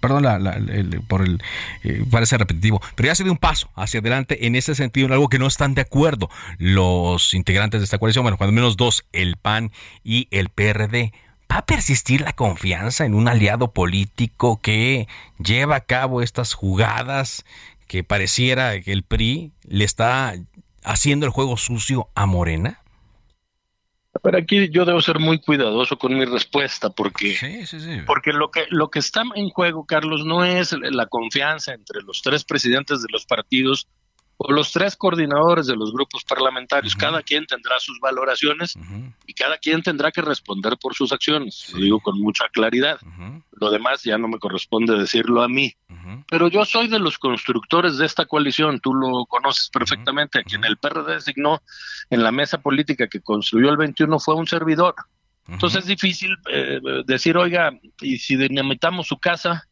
[0.00, 0.60] perdón la,
[1.08, 1.42] por el,
[1.84, 5.12] eh, parece repetitivo, pero ya se dio un paso hacia adelante en ese sentido, en
[5.12, 9.04] algo que no están de acuerdo los integrantes de esta coalición, bueno, cuando menos dos,
[9.12, 9.72] el PAN
[10.04, 11.12] y el PRD.
[11.50, 15.06] ¿Va a persistir la confianza en un aliado político que
[15.38, 17.44] lleva a cabo estas jugadas
[17.86, 20.34] que pareciera que el PRI le está
[20.82, 22.80] haciendo el juego sucio a Morena?
[24.22, 27.64] Pero aquí yo debo ser muy cuidadoso con mi respuesta porque,
[28.06, 32.22] porque lo que lo que está en juego, Carlos, no es la confianza entre los
[32.22, 33.88] tres presidentes de los partidos
[34.38, 38.74] o los tres coordinadores de los grupos parlamentarios, cada quien tendrá sus valoraciones
[39.26, 42.98] y cada quien tendrá que responder por sus acciones, lo digo con mucha claridad.
[43.52, 45.74] Lo demás ya no me corresponde decirlo a mí.
[46.28, 50.64] Pero yo soy de los constructores de esta coalición, tú lo conoces perfectamente, a quien
[50.64, 51.62] el PRD designó
[52.10, 54.94] en la mesa política que construyó el 21 fue un servidor.
[55.48, 57.70] Entonces es difícil eh, decir, oiga,
[58.00, 59.66] y si dinamitamos su casa,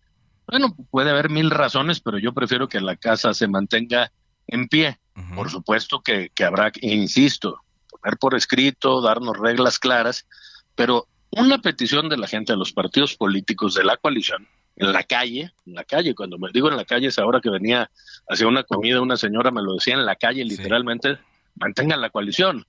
[0.46, 4.12] bueno, puede haber mil razones, pero yo prefiero que la casa se mantenga
[4.46, 4.98] en pie.
[5.34, 10.26] Por supuesto que, que habrá, insisto, poner por escrito, darnos reglas claras,
[10.74, 15.04] pero una petición de la gente a los partidos políticos de la coalición en la
[15.04, 17.90] calle, en la calle, cuando me digo en la calle es ahora que venía
[18.28, 21.18] hacia una comida, una señora me lo decía en la calle literalmente,
[21.56, 22.66] mantengan la coalición.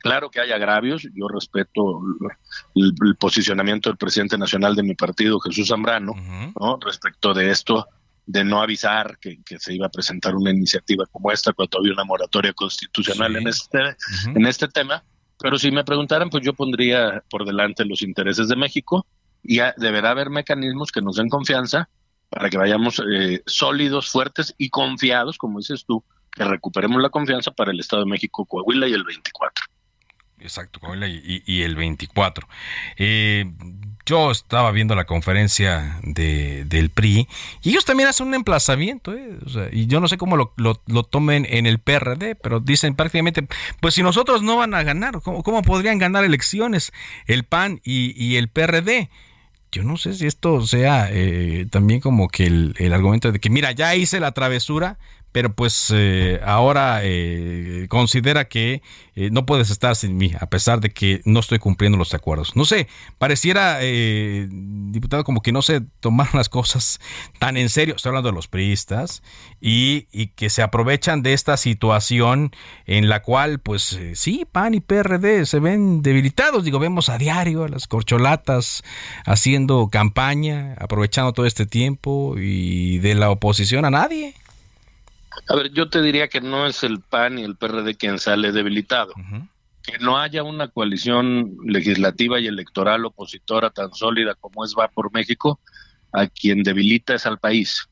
[0.00, 2.00] Claro que hay agravios, yo respeto
[2.74, 6.14] el, posicionamiento del presidente nacional de mi partido, Jesús Zambrano,
[6.58, 6.78] ¿no?
[6.80, 7.86] respecto de esto,
[8.26, 12.04] de no avisar que, se iba a presentar una iniciativa como esta cuando había una
[12.04, 13.96] moratoria constitucional en este
[14.34, 15.04] en este tema.
[15.38, 19.06] Pero si me preguntaran pues yo pondría por delante los intereses de México
[19.42, 21.88] y deberá haber mecanismos que nos den confianza
[22.30, 27.50] para que vayamos eh, sólidos fuertes y confiados como dices tú que recuperemos la confianza
[27.50, 29.66] para el Estado de México Coahuila y el 24
[30.40, 32.48] Exacto, y, el 24.
[32.98, 33.46] Eh,
[34.04, 37.26] yo estaba viendo la conferencia de, del PRI
[37.62, 39.38] y ellos también hacen un emplazamiento, ¿eh?
[39.72, 43.46] y yo no sé cómo lo, lo, tomen en el PRD, pero dicen prácticamente,
[43.80, 46.92] pues si nosotros no van a ganar, ¿cómo, cómo podrían ganar elecciones
[47.26, 49.08] el PAN y, y el PRD?
[49.72, 53.50] yo no sé si esto sea eh, también como que el, el, argumento de que,
[53.50, 54.98] mira, ya hice la travesura,
[55.34, 58.82] pero pues eh, ahora eh, considera que
[59.16, 62.54] eh, no puedes estar sin mí, a pesar de que no estoy cumpliendo los acuerdos.
[62.54, 62.86] No sé,
[63.18, 67.00] pareciera, diputado, como que no se toman las cosas
[67.40, 67.96] tan en serio.
[67.96, 69.24] Estoy hablando de los priistas
[69.60, 72.52] y, y que se aprovechan de esta situación
[72.86, 76.62] en la cual, pues sí, PAN y PRD se ven debilitados.
[76.62, 78.84] Digo, vemos a diario a las corcholatas
[79.26, 84.34] haciendo campaña, aprovechando todo este tiempo y de la oposición a nadie.
[85.48, 88.52] A ver, yo te diría que no es el PAN y el PRD quien sale
[88.52, 89.12] debilitado.
[89.82, 95.12] Que no haya una coalición legislativa y electoral opositora tan sólida como es Va por
[95.12, 95.60] México,
[96.12, 97.88] a quien debilita es al país.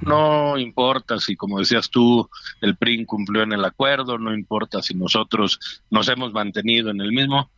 [0.00, 2.28] No importa si, como decías tú,
[2.60, 5.58] el PRI cumplió en el acuerdo, no importa si nosotros
[5.90, 7.50] nos hemos mantenido en el mismo,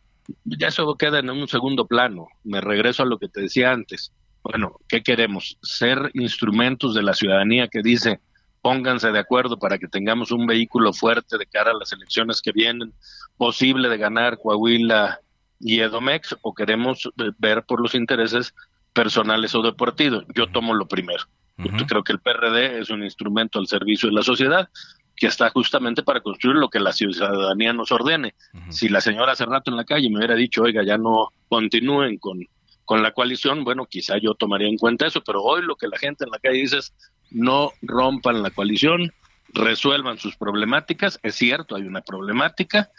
[0.43, 2.27] ya eso queda en un segundo plano.
[2.43, 4.11] Me regreso a lo que te decía antes.
[4.43, 5.57] Bueno, ¿qué queremos?
[5.61, 8.19] Ser instrumentos de la ciudadanía que dice,
[8.65, 12.51] pónganse de acuerdo para que tengamos un vehículo fuerte de cara a las elecciones que
[12.51, 12.93] vienen,
[13.37, 15.19] posible de ganar Coahuila
[15.59, 17.07] y Edomex, o queremos
[17.37, 18.55] ver por los intereses
[18.91, 20.25] personales o deportivos.
[20.33, 21.25] Yo tomo lo primero.
[21.59, 24.67] Yo creo que el PRD es un instrumento al servicio de la sociedad
[25.15, 28.33] que está justamente para construir lo que la ciudadanía nos ordene.
[28.69, 32.17] Si la señora hace rato en la calle me hubiera dicho, oiga, ya no continúen
[32.17, 32.39] con,
[32.83, 35.99] con la coalición, bueno, quizá yo tomaría en cuenta eso, pero hoy lo que la
[35.99, 36.93] gente en la calle dice es,
[37.31, 39.13] no rompan la coalición,
[39.53, 41.19] resuelvan sus problemáticas.
[41.23, 42.89] Es cierto, hay una problemática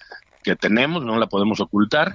[0.43, 2.15] que tenemos, no la podemos ocultar,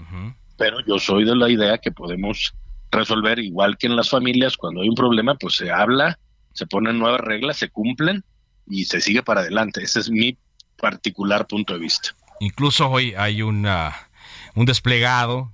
[0.57, 2.53] pero yo soy de la idea que podemos
[2.91, 6.19] resolver igual que en las familias, cuando hay un problema, pues se habla,
[6.53, 8.23] se ponen nuevas reglas, se cumplen
[8.67, 9.83] y se sigue para adelante.
[9.83, 10.37] Ese es mi
[10.77, 12.09] particular punto de vista.
[12.39, 13.93] Incluso hoy hay una,
[14.55, 15.53] un desplegado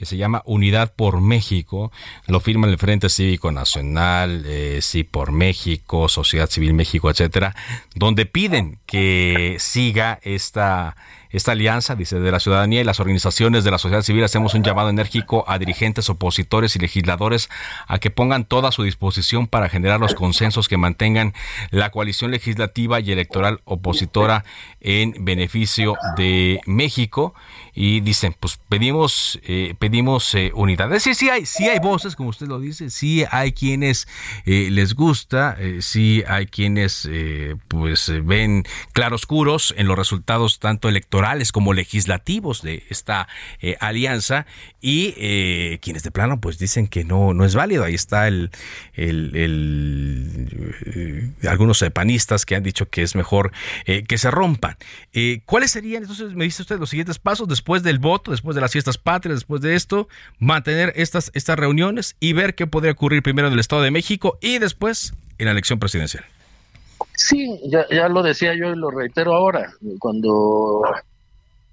[0.00, 1.92] que se llama Unidad por México,
[2.26, 7.54] lo firma el Frente Cívico Nacional, eh, Sí por México, Sociedad Civil México, etcétera,
[7.94, 10.96] donde piden que siga esta
[11.30, 14.64] esta alianza, dice, de la ciudadanía y las organizaciones de la sociedad civil hacemos un
[14.64, 17.48] llamado enérgico a dirigentes, opositores y legisladores
[17.86, 21.32] a que pongan toda su disposición para generar los consensos que mantengan
[21.70, 24.44] la coalición legislativa y electoral opositora
[24.80, 27.34] en beneficio de México.
[27.82, 30.90] Y dicen, pues pedimos, eh, pedimos eh, unidad.
[30.90, 34.06] Decir, sí hay, sí hay voces, como usted lo dice, sí hay quienes
[34.44, 37.08] eh, les gusta, sí hay quienes
[37.68, 43.28] pues ven claroscuros en los resultados tanto electorales como legislativos de esta
[43.60, 44.44] eh, alianza
[44.82, 47.84] y eh, quienes de plano pues dicen que no, no es válido.
[47.84, 48.50] Ahí está el,
[48.94, 49.32] el,
[50.84, 53.52] eh, algunos panistas que han dicho que es mejor
[53.84, 54.76] que se rompan.
[55.46, 58.72] ¿Cuáles serían, entonces me dice usted, los siguientes pasos después del voto, después de las
[58.72, 60.08] fiestas patrias, después de esto,
[60.38, 64.38] mantener estas, estas reuniones y ver qué podría ocurrir primero en el Estado de México
[64.40, 66.24] y después en la elección presidencial?
[67.14, 69.72] Sí, ya, ya lo decía yo y lo reitero ahora.
[69.98, 70.82] Cuando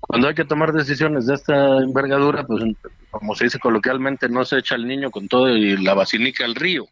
[0.07, 2.63] cuando hay que tomar decisiones de esta envergadura, pues
[3.11, 6.55] como se dice coloquialmente, no se echa el niño con todo y la vacinica al
[6.55, 6.87] río.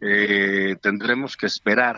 [0.00, 1.96] Eh, tendremos que esperar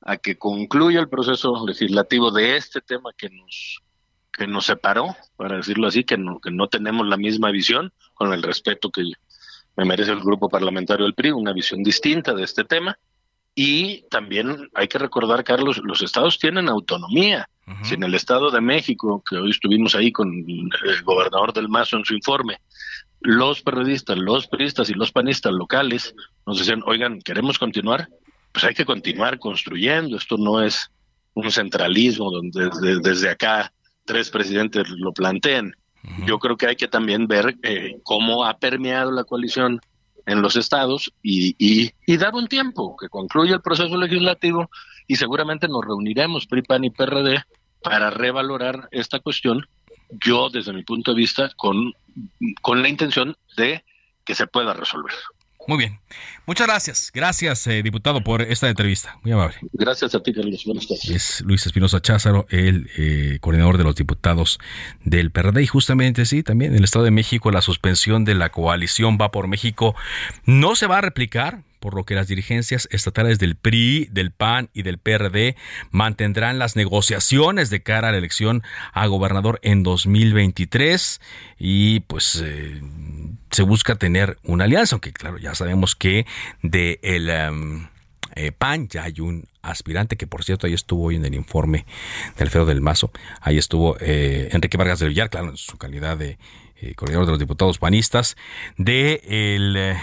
[0.00, 3.82] a que concluya el proceso legislativo de este tema que nos
[4.32, 8.32] que nos separó, para decirlo así, que no, que no tenemos la misma visión, con
[8.32, 9.02] el respeto que
[9.76, 12.98] me merece el grupo parlamentario del PRI, una visión distinta de este tema.
[13.54, 17.48] Y también hay que recordar, Carlos, los estados tienen autonomía.
[17.84, 21.96] Si en el Estado de México, que hoy estuvimos ahí con el gobernador del Mazo
[21.96, 22.58] en su informe,
[23.20, 26.14] los periodistas, los periodistas y los panistas locales
[26.44, 28.08] nos decían, oigan, ¿queremos continuar?
[28.50, 30.16] Pues hay que continuar construyendo.
[30.16, 30.90] Esto no es
[31.34, 32.68] un centralismo donde
[33.00, 33.72] desde, acá
[34.04, 35.74] tres presidentes lo planteen.
[36.26, 39.80] Yo creo que hay que también ver eh, cómo ha permeado la coalición
[40.26, 44.70] en los estados y, y, dar un tiempo que concluya el proceso legislativo
[45.06, 47.42] y seguramente nos reuniremos PRI, PAN y PRD
[47.82, 49.66] para revalorar esta cuestión,
[50.24, 51.92] yo desde mi punto de vista, con,
[52.60, 53.84] con la intención de
[54.24, 55.14] que se pueda resolver.
[55.68, 55.98] Muy bien.
[56.46, 57.10] Muchas gracias.
[57.14, 59.18] Gracias, eh, diputado, por esta entrevista.
[59.22, 59.56] Muy amable.
[59.72, 60.64] Gracias a ti, Carlos.
[60.64, 61.08] Buenas tardes.
[61.08, 64.58] Es Luis Espinosa Cházaro, el eh, coordinador de los diputados
[65.04, 65.62] del PRD.
[65.62, 69.30] Y justamente, sí, también en el Estado de México la suspensión de la coalición Va
[69.30, 69.94] por México
[70.44, 74.70] no se va a replicar por lo que las dirigencias estatales del PRI, del PAN
[74.72, 75.56] y del PRD
[75.90, 78.62] mantendrán las negociaciones de cara a la elección
[78.92, 81.20] a gobernador en 2023
[81.58, 82.80] y pues eh,
[83.50, 86.24] se busca tener una alianza, aunque claro, ya sabemos que
[86.62, 87.88] de el em,
[88.36, 91.84] eh, PAN ya hay un aspirante que por cierto ahí estuvo hoy en el informe
[92.38, 93.10] del Feo del Mazo,
[93.40, 96.38] ahí estuvo eh, Enrique Vargas del Villar, claro, en su calidad de
[96.94, 98.36] coordinador de los diputados panistas,
[98.76, 99.96] de el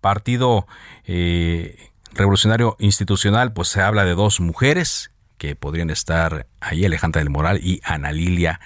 [0.00, 0.66] Partido
[1.04, 7.30] eh, Revolucionario Institucional, pues se habla de dos mujeres que podrían estar ahí, Alejandra del
[7.30, 8.60] Moral y Ana Lilia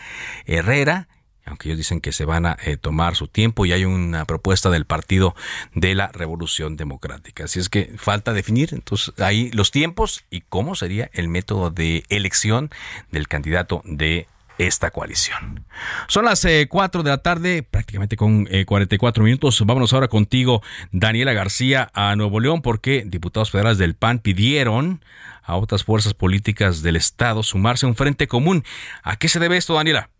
[0.46, 1.08] Herrera
[1.50, 4.70] aunque ellos dicen que se van a eh, tomar su tiempo y hay una propuesta
[4.70, 5.34] del Partido
[5.74, 7.44] de la Revolución Democrática.
[7.44, 12.04] Así es que falta definir entonces ahí los tiempos y cómo sería el método de
[12.08, 12.70] elección
[13.10, 14.26] del candidato de
[14.66, 15.64] esta coalición.
[16.08, 19.62] Son las 4 eh, de la tarde, prácticamente con 44 eh, minutos.
[19.64, 25.02] Vámonos ahora contigo, Daniela García, a Nuevo León, porque diputados federales del PAN pidieron
[25.42, 28.64] a otras fuerzas políticas del Estado sumarse a un frente común.
[29.02, 30.10] ¿A qué se debe esto, Daniela?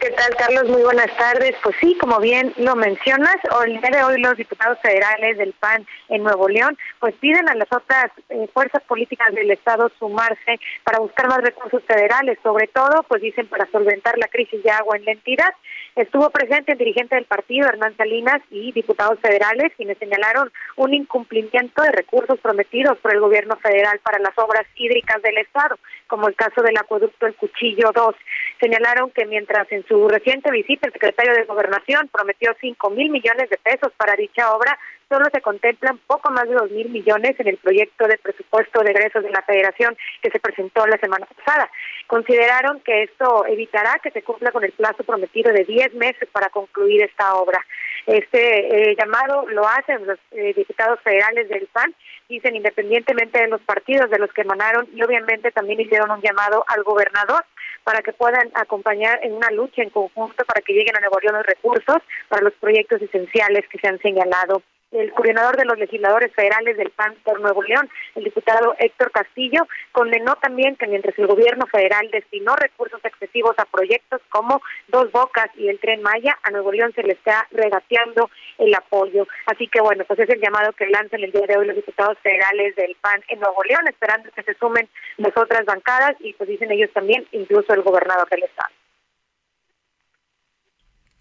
[0.00, 0.68] ¿Qué tal, Carlos?
[0.68, 1.56] Muy buenas tardes.
[1.60, 3.34] Pues sí, como bien lo mencionas,
[3.66, 7.54] el día de hoy los diputados federales del PAN en Nuevo León pues piden a
[7.54, 13.04] las otras eh, fuerzas políticas del Estado sumarse para buscar más recursos federales, sobre todo,
[13.08, 15.52] pues dicen, para solventar la crisis de agua en la entidad.
[15.96, 21.82] Estuvo presente el dirigente del partido, Hernán Salinas, y diputados federales, quienes señalaron un incumplimiento
[21.82, 25.76] de recursos prometidos por el gobierno federal para las obras hídricas del Estado,
[26.06, 28.14] como el caso del acueducto El Cuchillo 2.
[28.60, 33.48] Señalaron que mientras en su reciente visita el secretario de Gobernación prometió 5 mil millones
[33.50, 34.76] de pesos para dicha obra,
[35.08, 38.90] solo se contemplan poco más de dos mil millones en el proyecto de presupuesto de
[38.90, 41.70] egresos de la Federación que se presentó la semana pasada.
[42.06, 46.50] Consideraron que esto evitará que se cumpla con el plazo prometido de 10 meses para
[46.50, 47.64] concluir esta obra.
[48.08, 51.94] Este eh, llamado lo hacen los eh, diputados federales del PAN,
[52.26, 56.64] dicen independientemente de los partidos de los que emanaron y obviamente también hicieron un llamado
[56.68, 57.44] al gobernador
[57.84, 61.36] para que puedan acompañar en una lucha en conjunto para que lleguen a Nuevo León
[61.36, 61.98] los recursos
[62.28, 64.62] para los proyectos esenciales que se han señalado
[64.92, 69.66] el coordinador de los legisladores federales del PAN por Nuevo León, el diputado Héctor Castillo,
[69.92, 75.50] condenó también que mientras el gobierno federal destinó recursos excesivos a proyectos como Dos Bocas
[75.56, 79.26] y el Tren Maya, a Nuevo León se le está regateando el apoyo.
[79.46, 82.18] Así que bueno, pues es el llamado que lanzan el día de hoy los diputados
[82.22, 86.48] federales del PAN en Nuevo León, esperando que se sumen las otras bancadas y pues
[86.48, 88.72] dicen ellos también, incluso el gobernador del estado.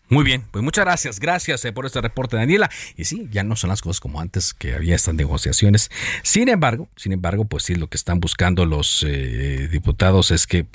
[0.10, 2.70] Muy bien, pues muchas gracias, gracias eh, por este reporte, Daniela.
[2.96, 5.92] Y sí, ya no son las cosas como antes que había estas negociaciones.
[6.24, 10.66] Sin embargo, sin embargo, pues sí, lo que están buscando los eh, diputados es que,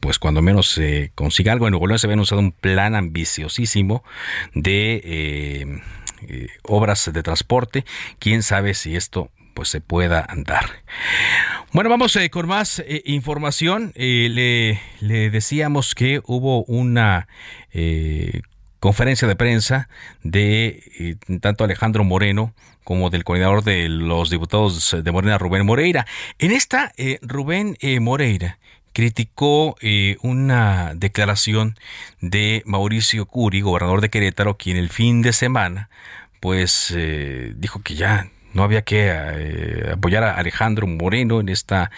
[0.00, 1.66] pues cuando menos se consiga algo.
[1.66, 4.04] En Nuevo León se había usado un plan ambiciosísimo
[4.54, 7.84] de eh, obras de transporte.
[8.18, 10.64] Quién sabe si esto pues se pueda andar.
[11.72, 13.92] Bueno, vamos con más información.
[13.96, 17.26] le, le, decíamos que hubo una
[18.80, 19.88] conferencia de prensa
[20.22, 22.52] de eh, tanto Alejandro Moreno
[22.84, 26.06] como del coordinador de los diputados de Morena, Rubén Moreira.
[26.38, 28.58] En esta, eh, Rubén eh, Moreira
[28.94, 29.76] criticó
[30.22, 31.78] una declaración
[32.20, 35.88] de Mauricio Curi, gobernador de Querétaro, quien el fin de semana,
[36.40, 36.92] pues
[37.54, 39.12] dijo que ya no había que
[39.92, 41.92] apoyar a Alejandro Moreno en esta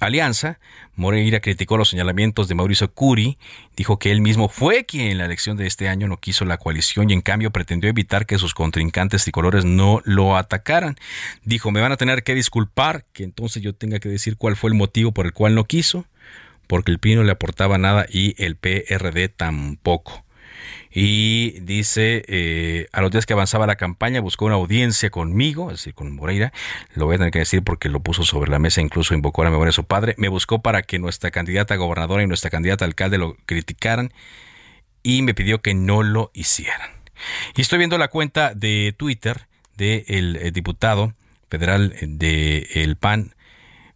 [0.00, 0.58] alianza,
[0.96, 3.38] Moreira criticó los señalamientos de Mauricio Curi,
[3.76, 6.56] dijo que él mismo fue quien en la elección de este año no quiso la
[6.56, 10.96] coalición y en cambio pretendió evitar que sus contrincantes tricolores no lo atacaran.
[11.44, 14.70] Dijo, me van a tener que disculpar, que entonces yo tenga que decir cuál fue
[14.70, 16.06] el motivo por el cual no quiso,
[16.66, 20.24] porque el PIN no le aportaba nada y el PRD tampoco
[20.96, 25.78] y dice, eh, a los días que avanzaba la campaña buscó una audiencia conmigo, es
[25.78, 26.52] decir, con Moreira,
[26.94, 29.46] lo voy a tener que decir porque lo puso sobre la mesa, incluso invocó a
[29.46, 32.84] la memoria de su padre, me buscó para que nuestra candidata gobernadora y nuestra candidata
[32.84, 34.12] alcalde lo criticaran
[35.02, 36.90] y me pidió que no lo hicieran.
[37.56, 41.14] Y estoy viendo la cuenta de Twitter del eh, diputado
[41.50, 43.34] federal del PAN,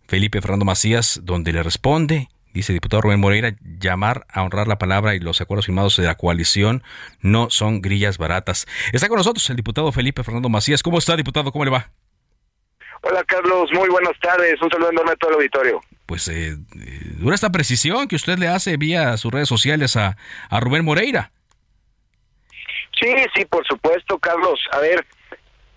[0.09, 4.79] Felipe Fernando Macías, donde le responde dice el diputado Rubén Moreira, llamar a honrar la
[4.79, 6.83] palabra y los acuerdos firmados de la coalición
[7.21, 8.67] no son grillas baratas.
[8.93, 10.83] Está con nosotros el diputado Felipe Fernando Macías.
[10.83, 11.53] ¿Cómo está, diputado?
[11.53, 11.91] ¿Cómo le va?
[13.03, 13.71] Hola, Carlos.
[13.73, 14.61] Muy buenas tardes.
[14.61, 15.81] Un saludo enorme a todo el auditorio.
[16.07, 16.57] Pues eh, eh,
[17.19, 20.17] dura esta precisión que usted le hace vía sus redes sociales a,
[20.51, 21.31] a Rubén Moreira.
[22.99, 24.61] Sí, Sí, sí, por supuesto, Carlos.
[24.73, 25.07] A ver,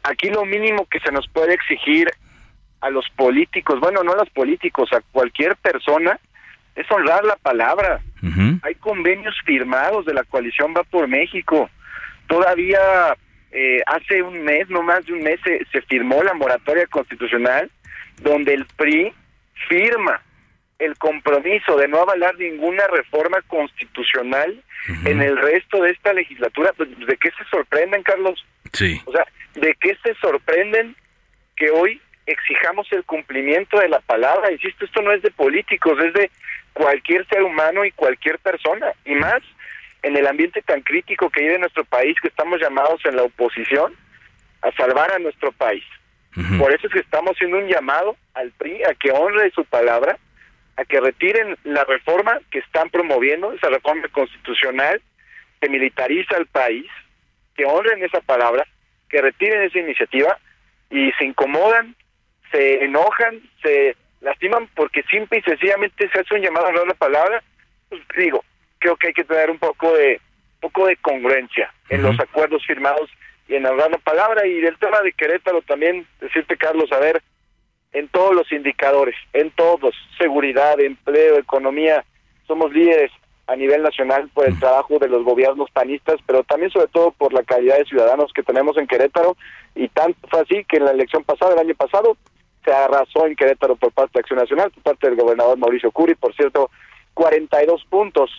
[0.04, 2.12] aquí lo mínimo que se nos puede exigir
[2.82, 6.20] a los políticos, bueno, no a los políticos, a cualquier persona,
[6.76, 8.02] es honrar la palabra.
[8.64, 11.70] Hay convenios firmados de la coalición Va por México.
[12.28, 13.16] Todavía
[13.52, 17.70] eh, hace un mes, no más de un mes, se, se firmó la moratoria constitucional
[18.22, 19.12] donde el PRI
[19.68, 20.22] firma
[20.82, 24.64] el compromiso de no avalar ninguna reforma constitucional
[25.06, 26.74] en el resto de esta legislatura.
[26.76, 28.44] Pues, ¿De qué se sorprenden, Carlos?
[28.74, 29.00] Sí.
[29.06, 30.96] O sea, ¿de qué se sorprenden
[31.56, 34.52] que hoy exijamos el cumplimiento de la palabra?
[34.52, 36.32] Insisto, esto no es de políticos, es de
[36.74, 38.94] cualquier ser humano y cualquier persona.
[39.06, 39.42] Y más
[40.04, 43.24] en el ambiente tan crítico que hay en nuestro país, que estamos llamados en la
[43.24, 43.94] oposición
[44.62, 45.84] a salvar a nuestro país.
[46.58, 50.18] Por eso es que estamos haciendo un llamado al PRI a que honre su palabra,
[50.78, 55.02] a que retiren la reforma que están promoviendo, esa reforma constitucional
[55.60, 56.86] que militariza al país,
[57.54, 58.66] que honren esa palabra,
[59.10, 60.38] que retiren esa iniciativa
[60.90, 61.96] y se incomodan,
[62.52, 66.94] se enojan, se lastiman porque simple y sencillamente se hace un llamado a honrar la
[66.94, 67.44] palabra,
[67.90, 68.44] pues digo,
[68.80, 70.22] creo que hay que tener un poco de
[70.60, 73.10] poco de congruencia en los acuerdos firmados
[73.48, 77.22] y en honrar la palabra y del tema de Querétaro también decirte Carlos a ver
[77.94, 82.06] en todos los indicadores, en todos, seguridad, empleo, economía,
[82.48, 83.12] somos líderes
[83.48, 87.34] a nivel nacional por el trabajo de los gobiernos panistas, pero también sobre todo por
[87.34, 89.36] la calidad de ciudadanos que tenemos en Querétaro
[89.76, 92.16] y tanto fue así que en la elección pasada, el año pasado,
[92.64, 96.16] se arrasó en Querétaro por parte de Acción Nacional, por parte del gobernador Mauricio Curi,
[96.16, 96.70] por cierto,
[97.14, 98.30] 42 puntos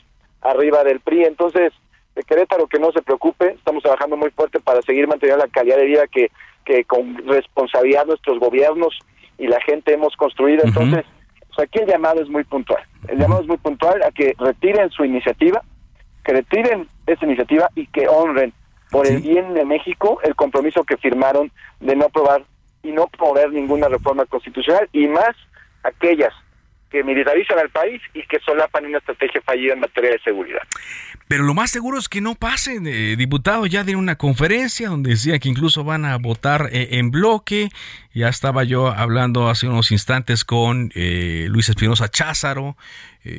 [0.41, 1.73] arriba del PRI, entonces
[2.15, 5.77] de Querétaro que no se preocupe, estamos trabajando muy fuerte para seguir manteniendo la calidad
[5.77, 6.31] de vida que,
[6.65, 8.99] que con responsabilidad nuestros gobiernos
[9.39, 10.63] y la gente hemos construido.
[10.65, 11.05] Entonces,
[11.49, 12.83] pues aquí el llamado es muy puntual.
[13.09, 15.63] El llamado es muy puntual a que retiren su iniciativa,
[16.25, 18.53] que retiren esa iniciativa y que honren
[18.91, 21.51] por el bien de México el compromiso que firmaron
[21.81, 22.45] de no aprobar
[22.83, 25.35] y no promover ninguna reforma constitucional y más
[25.83, 26.33] aquellas
[26.93, 30.61] que militarizan al país y que solapan una estrategia fallida en materia de seguridad.
[31.27, 35.11] Pero lo más seguro es que no pasen, eh, diputado, ya de una conferencia donde
[35.11, 37.71] decía que incluso van a votar eh, en bloque.
[38.15, 42.77] Ya estaba yo hablando hace unos instantes con eh, Luis Espinosa Cházaro,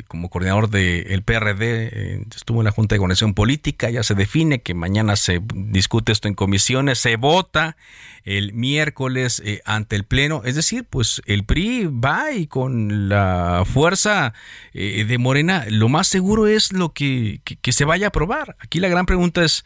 [0.08, 4.74] como coordinador del PRD, estuvo en la Junta de Conexión Política, ya se define que
[4.74, 7.76] mañana se discute esto en comisiones, se vota
[8.24, 14.34] el miércoles ante el Pleno, es decir, pues el PRI va y con la fuerza
[14.74, 18.56] de Morena, lo más seguro es lo que, que se vaya a aprobar.
[18.60, 19.66] Aquí la gran pregunta es,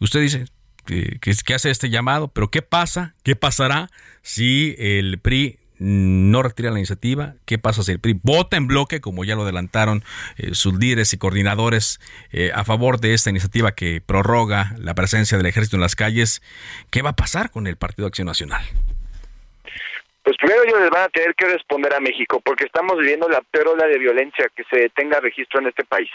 [0.00, 0.44] usted dice
[0.86, 3.14] que, hace este llamado, pero ¿qué pasa?
[3.24, 3.88] ¿Qué pasará
[4.22, 7.34] si el PRI no retira la iniciativa?
[7.44, 10.02] ¿Qué pasa si el PRI vota en bloque, como ya lo adelantaron
[10.38, 12.00] eh, sus líderes y coordinadores,
[12.32, 16.42] eh, a favor de esta iniciativa que prorroga la presencia del ejército en las calles?
[16.90, 18.62] ¿Qué va a pasar con el Partido Acción Nacional?
[20.22, 23.42] Pues primero ellos les van a tener que responder a México, porque estamos viviendo la
[23.42, 26.10] peor ola de violencia que se tenga registro en este país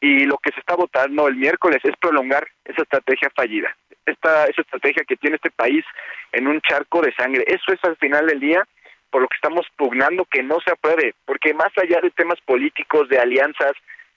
[0.00, 3.76] y lo que se está votando el miércoles es prolongar esa estrategia fallida,
[4.06, 5.84] esta esa estrategia que tiene este país
[6.32, 7.44] en un charco de sangre.
[7.46, 8.66] Eso es al final del día
[9.10, 13.08] por lo que estamos pugnando que no se apruebe, porque más allá de temas políticos,
[13.08, 13.72] de alianzas,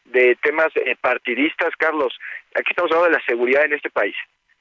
[0.06, 2.14] de temas eh, partidistas, Carlos,
[2.54, 4.16] aquí estamos hablando de la seguridad en este país.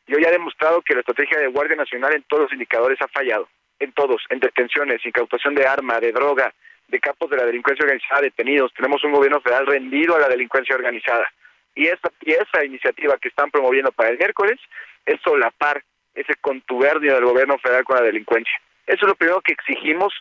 [0.07, 3.09] Yo ya he demostrado que la estrategia de Guardia Nacional en todos los indicadores ha
[3.09, 3.49] fallado,
[3.79, 6.53] en todos, en detenciones, incautación de arma, de droga,
[6.89, 10.77] de capos de la delincuencia organizada detenidos, tenemos un gobierno federal rendido a la delincuencia
[10.77, 11.27] organizada.
[11.75, 14.61] Y esa, y esa iniciativa que están promoviendo para el miércoles
[15.07, 15.83] es solapar
[16.15, 18.53] ese contubernio del gobierno federal con la delincuencia.
[18.87, 20.13] Eso es lo primero que exigimos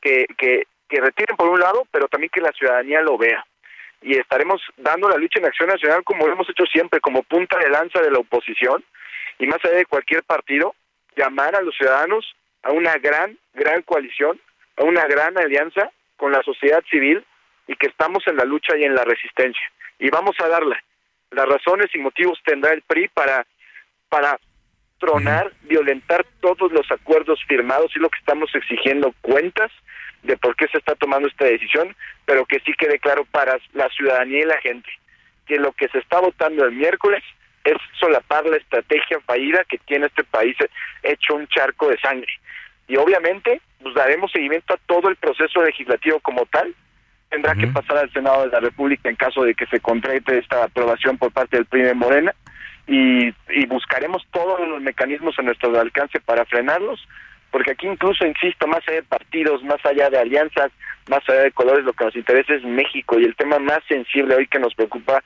[0.00, 3.44] que, que, que retiren por un lado, pero también que la ciudadanía lo vea.
[4.02, 7.58] Y estaremos dando la lucha en Acción Nacional como lo hemos hecho siempre, como punta
[7.58, 8.84] de lanza de la oposición,
[9.38, 10.74] y más allá de cualquier partido,
[11.16, 14.40] llamar a los ciudadanos a una gran, gran coalición,
[14.76, 17.24] a una gran alianza con la sociedad civil
[17.66, 19.62] y que estamos en la lucha y en la resistencia.
[19.98, 20.82] Y vamos a darla.
[21.30, 23.46] Las razones y motivos tendrá el PRI para,
[24.08, 24.38] para
[24.98, 29.70] tronar, violentar todos los acuerdos firmados y lo que estamos exigiendo cuentas
[30.22, 31.94] de por qué se está tomando esta decisión,
[32.24, 34.88] pero que sí quede claro para la ciudadanía y la gente
[35.46, 37.22] que lo que se está votando el miércoles
[37.64, 40.56] es solapar la estrategia fallida que tiene este país
[41.02, 42.32] hecho un charco de sangre.
[42.88, 46.74] Y obviamente pues daremos seguimiento a todo el proceso legislativo como tal.
[47.28, 50.64] Tendrá que pasar al Senado de la República en caso de que se concrete esta
[50.64, 52.34] aprobación por parte del PRI de Morena
[52.86, 57.06] y, y buscaremos todos los mecanismos a nuestro alcance para frenarlos,
[57.50, 60.70] porque aquí incluso, insisto, más allá de partidos, más allá de alianzas,
[61.08, 64.34] más allá de colores, lo que nos interesa es México y el tema más sensible
[64.34, 65.22] hoy que nos preocupa,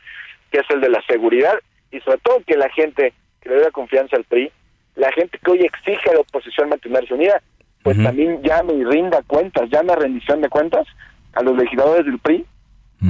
[0.50, 1.54] que es el de la seguridad
[1.90, 4.50] y sobre todo que la gente que le dé la confianza al PRI,
[4.96, 7.42] la gente que hoy exige a la oposición mantenerse unida,
[7.82, 10.86] pues también llame y rinda cuentas, llame a rendición de cuentas
[11.32, 12.44] a los legisladores del PRI,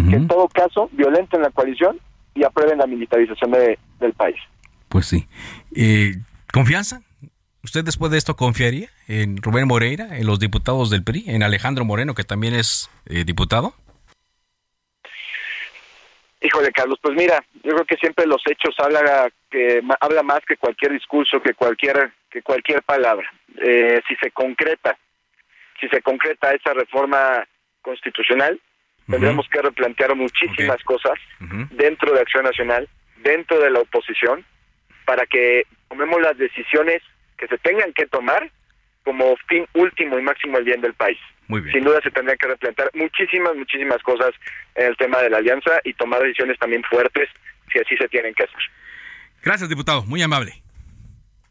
[0.09, 1.99] que en todo caso violenten la coalición
[2.35, 3.51] y aprueben la militarización
[4.01, 4.37] del país.
[4.89, 5.29] Pues sí.
[5.75, 6.17] Eh,
[6.53, 7.03] ¿Confianza?
[7.63, 11.85] ¿Usted después de esto confiaría en Rubén Moreira, en los diputados del PRI, en Alejandro
[11.85, 13.75] Moreno, que también es eh, diputado?
[16.41, 20.57] Híjole, Carlos, pues mira, yo creo que siempre los hechos habla que habla más que
[20.57, 23.31] cualquier discurso, que cualquier que cualquier palabra.
[23.59, 24.97] Eh, si se concreta,
[25.79, 27.47] si se concreta esa reforma
[27.83, 28.59] constitucional,
[29.07, 31.15] tendremos que replantear muchísimas cosas
[31.73, 32.89] dentro de Acción Nacional,
[33.23, 34.45] dentro de la oposición,
[35.05, 37.03] para que tomemos las decisiones
[37.37, 38.51] que se tengan que tomar
[39.05, 41.19] como fin último y máximo el bien del país.
[41.73, 44.31] Sin duda se tendrían que replantear muchísimas, muchísimas cosas
[44.77, 47.29] en el tema de la alianza y tomar decisiones también fuertes
[47.73, 48.61] si así se tienen que hacer.
[49.43, 50.05] Gracias, diputado.
[50.05, 50.63] Muy amable.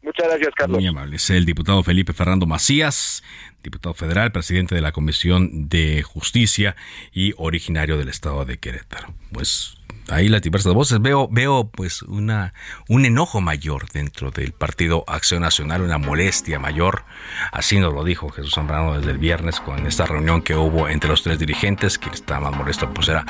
[0.02, 0.78] Muchas gracias, Carlos.
[0.78, 1.16] Muy amable.
[1.16, 3.22] Es el diputado Felipe Fernando Macías,
[3.62, 6.76] diputado federal, presidente de la Comisión de Justicia
[7.12, 9.08] y originario del estado de Querétaro.
[9.32, 9.76] Pues
[10.10, 11.00] ahí las diversas voces.
[11.00, 12.54] Veo, veo pues una,
[12.88, 17.04] un enojo mayor dentro del Partido Acción Nacional, una molestia mayor.
[17.52, 21.10] Así nos lo dijo Jesús Zambrano desde el viernes con esta reunión que hubo entre
[21.10, 21.98] los tres dirigentes.
[21.98, 23.24] Quien estaba más molesto pues era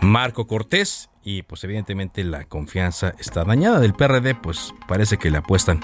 [0.00, 5.38] Marco Cortés y pues evidentemente la confianza está dañada del PRD, pues parece que le
[5.38, 5.80] apuestan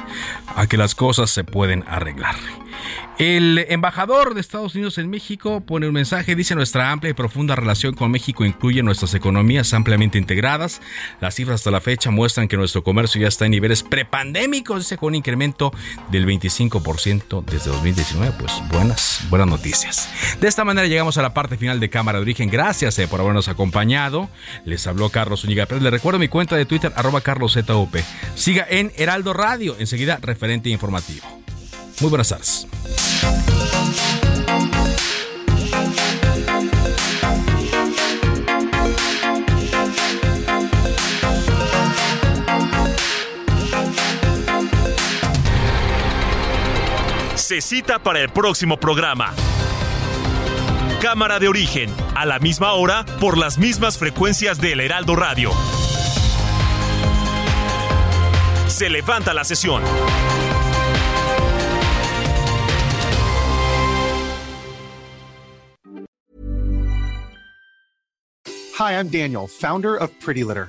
[0.54, 2.36] a que las cosas se pueden arreglar.
[3.18, 7.54] El embajador de Estados Unidos en México pone un mensaje, dice nuestra amplia y profunda
[7.54, 10.80] relación con México incluye nuestras economías ampliamente integradas.
[11.20, 14.96] Las cifras hasta la fecha muestran que nuestro comercio ya está en niveles prepandémicos, dice
[14.96, 15.70] con un incremento
[16.10, 18.34] del 25% desde 2019.
[18.38, 20.08] Pues buenas, buenas noticias.
[20.40, 22.48] De esta manera llegamos a la parte final de Cámara de Origen.
[22.48, 24.30] Gracias eh, por habernos acompañado.
[24.64, 25.29] Les habló Carlos
[25.80, 27.96] Les recuerdo mi cuenta de Twitter, arroba carloszup.
[28.34, 31.26] Siga en Heraldo Radio, enseguida referente informativo.
[32.00, 32.66] Muy buenas tardes.
[47.34, 49.34] Se cita para el próximo programa.
[51.00, 55.50] Cámara de origen, a la misma hora, por las mismas frecuencias del Heraldo Radio.
[58.66, 59.82] Se levanta la sesión.
[68.78, 70.68] Hi, I'm Daniel, founder of Pretty Litter.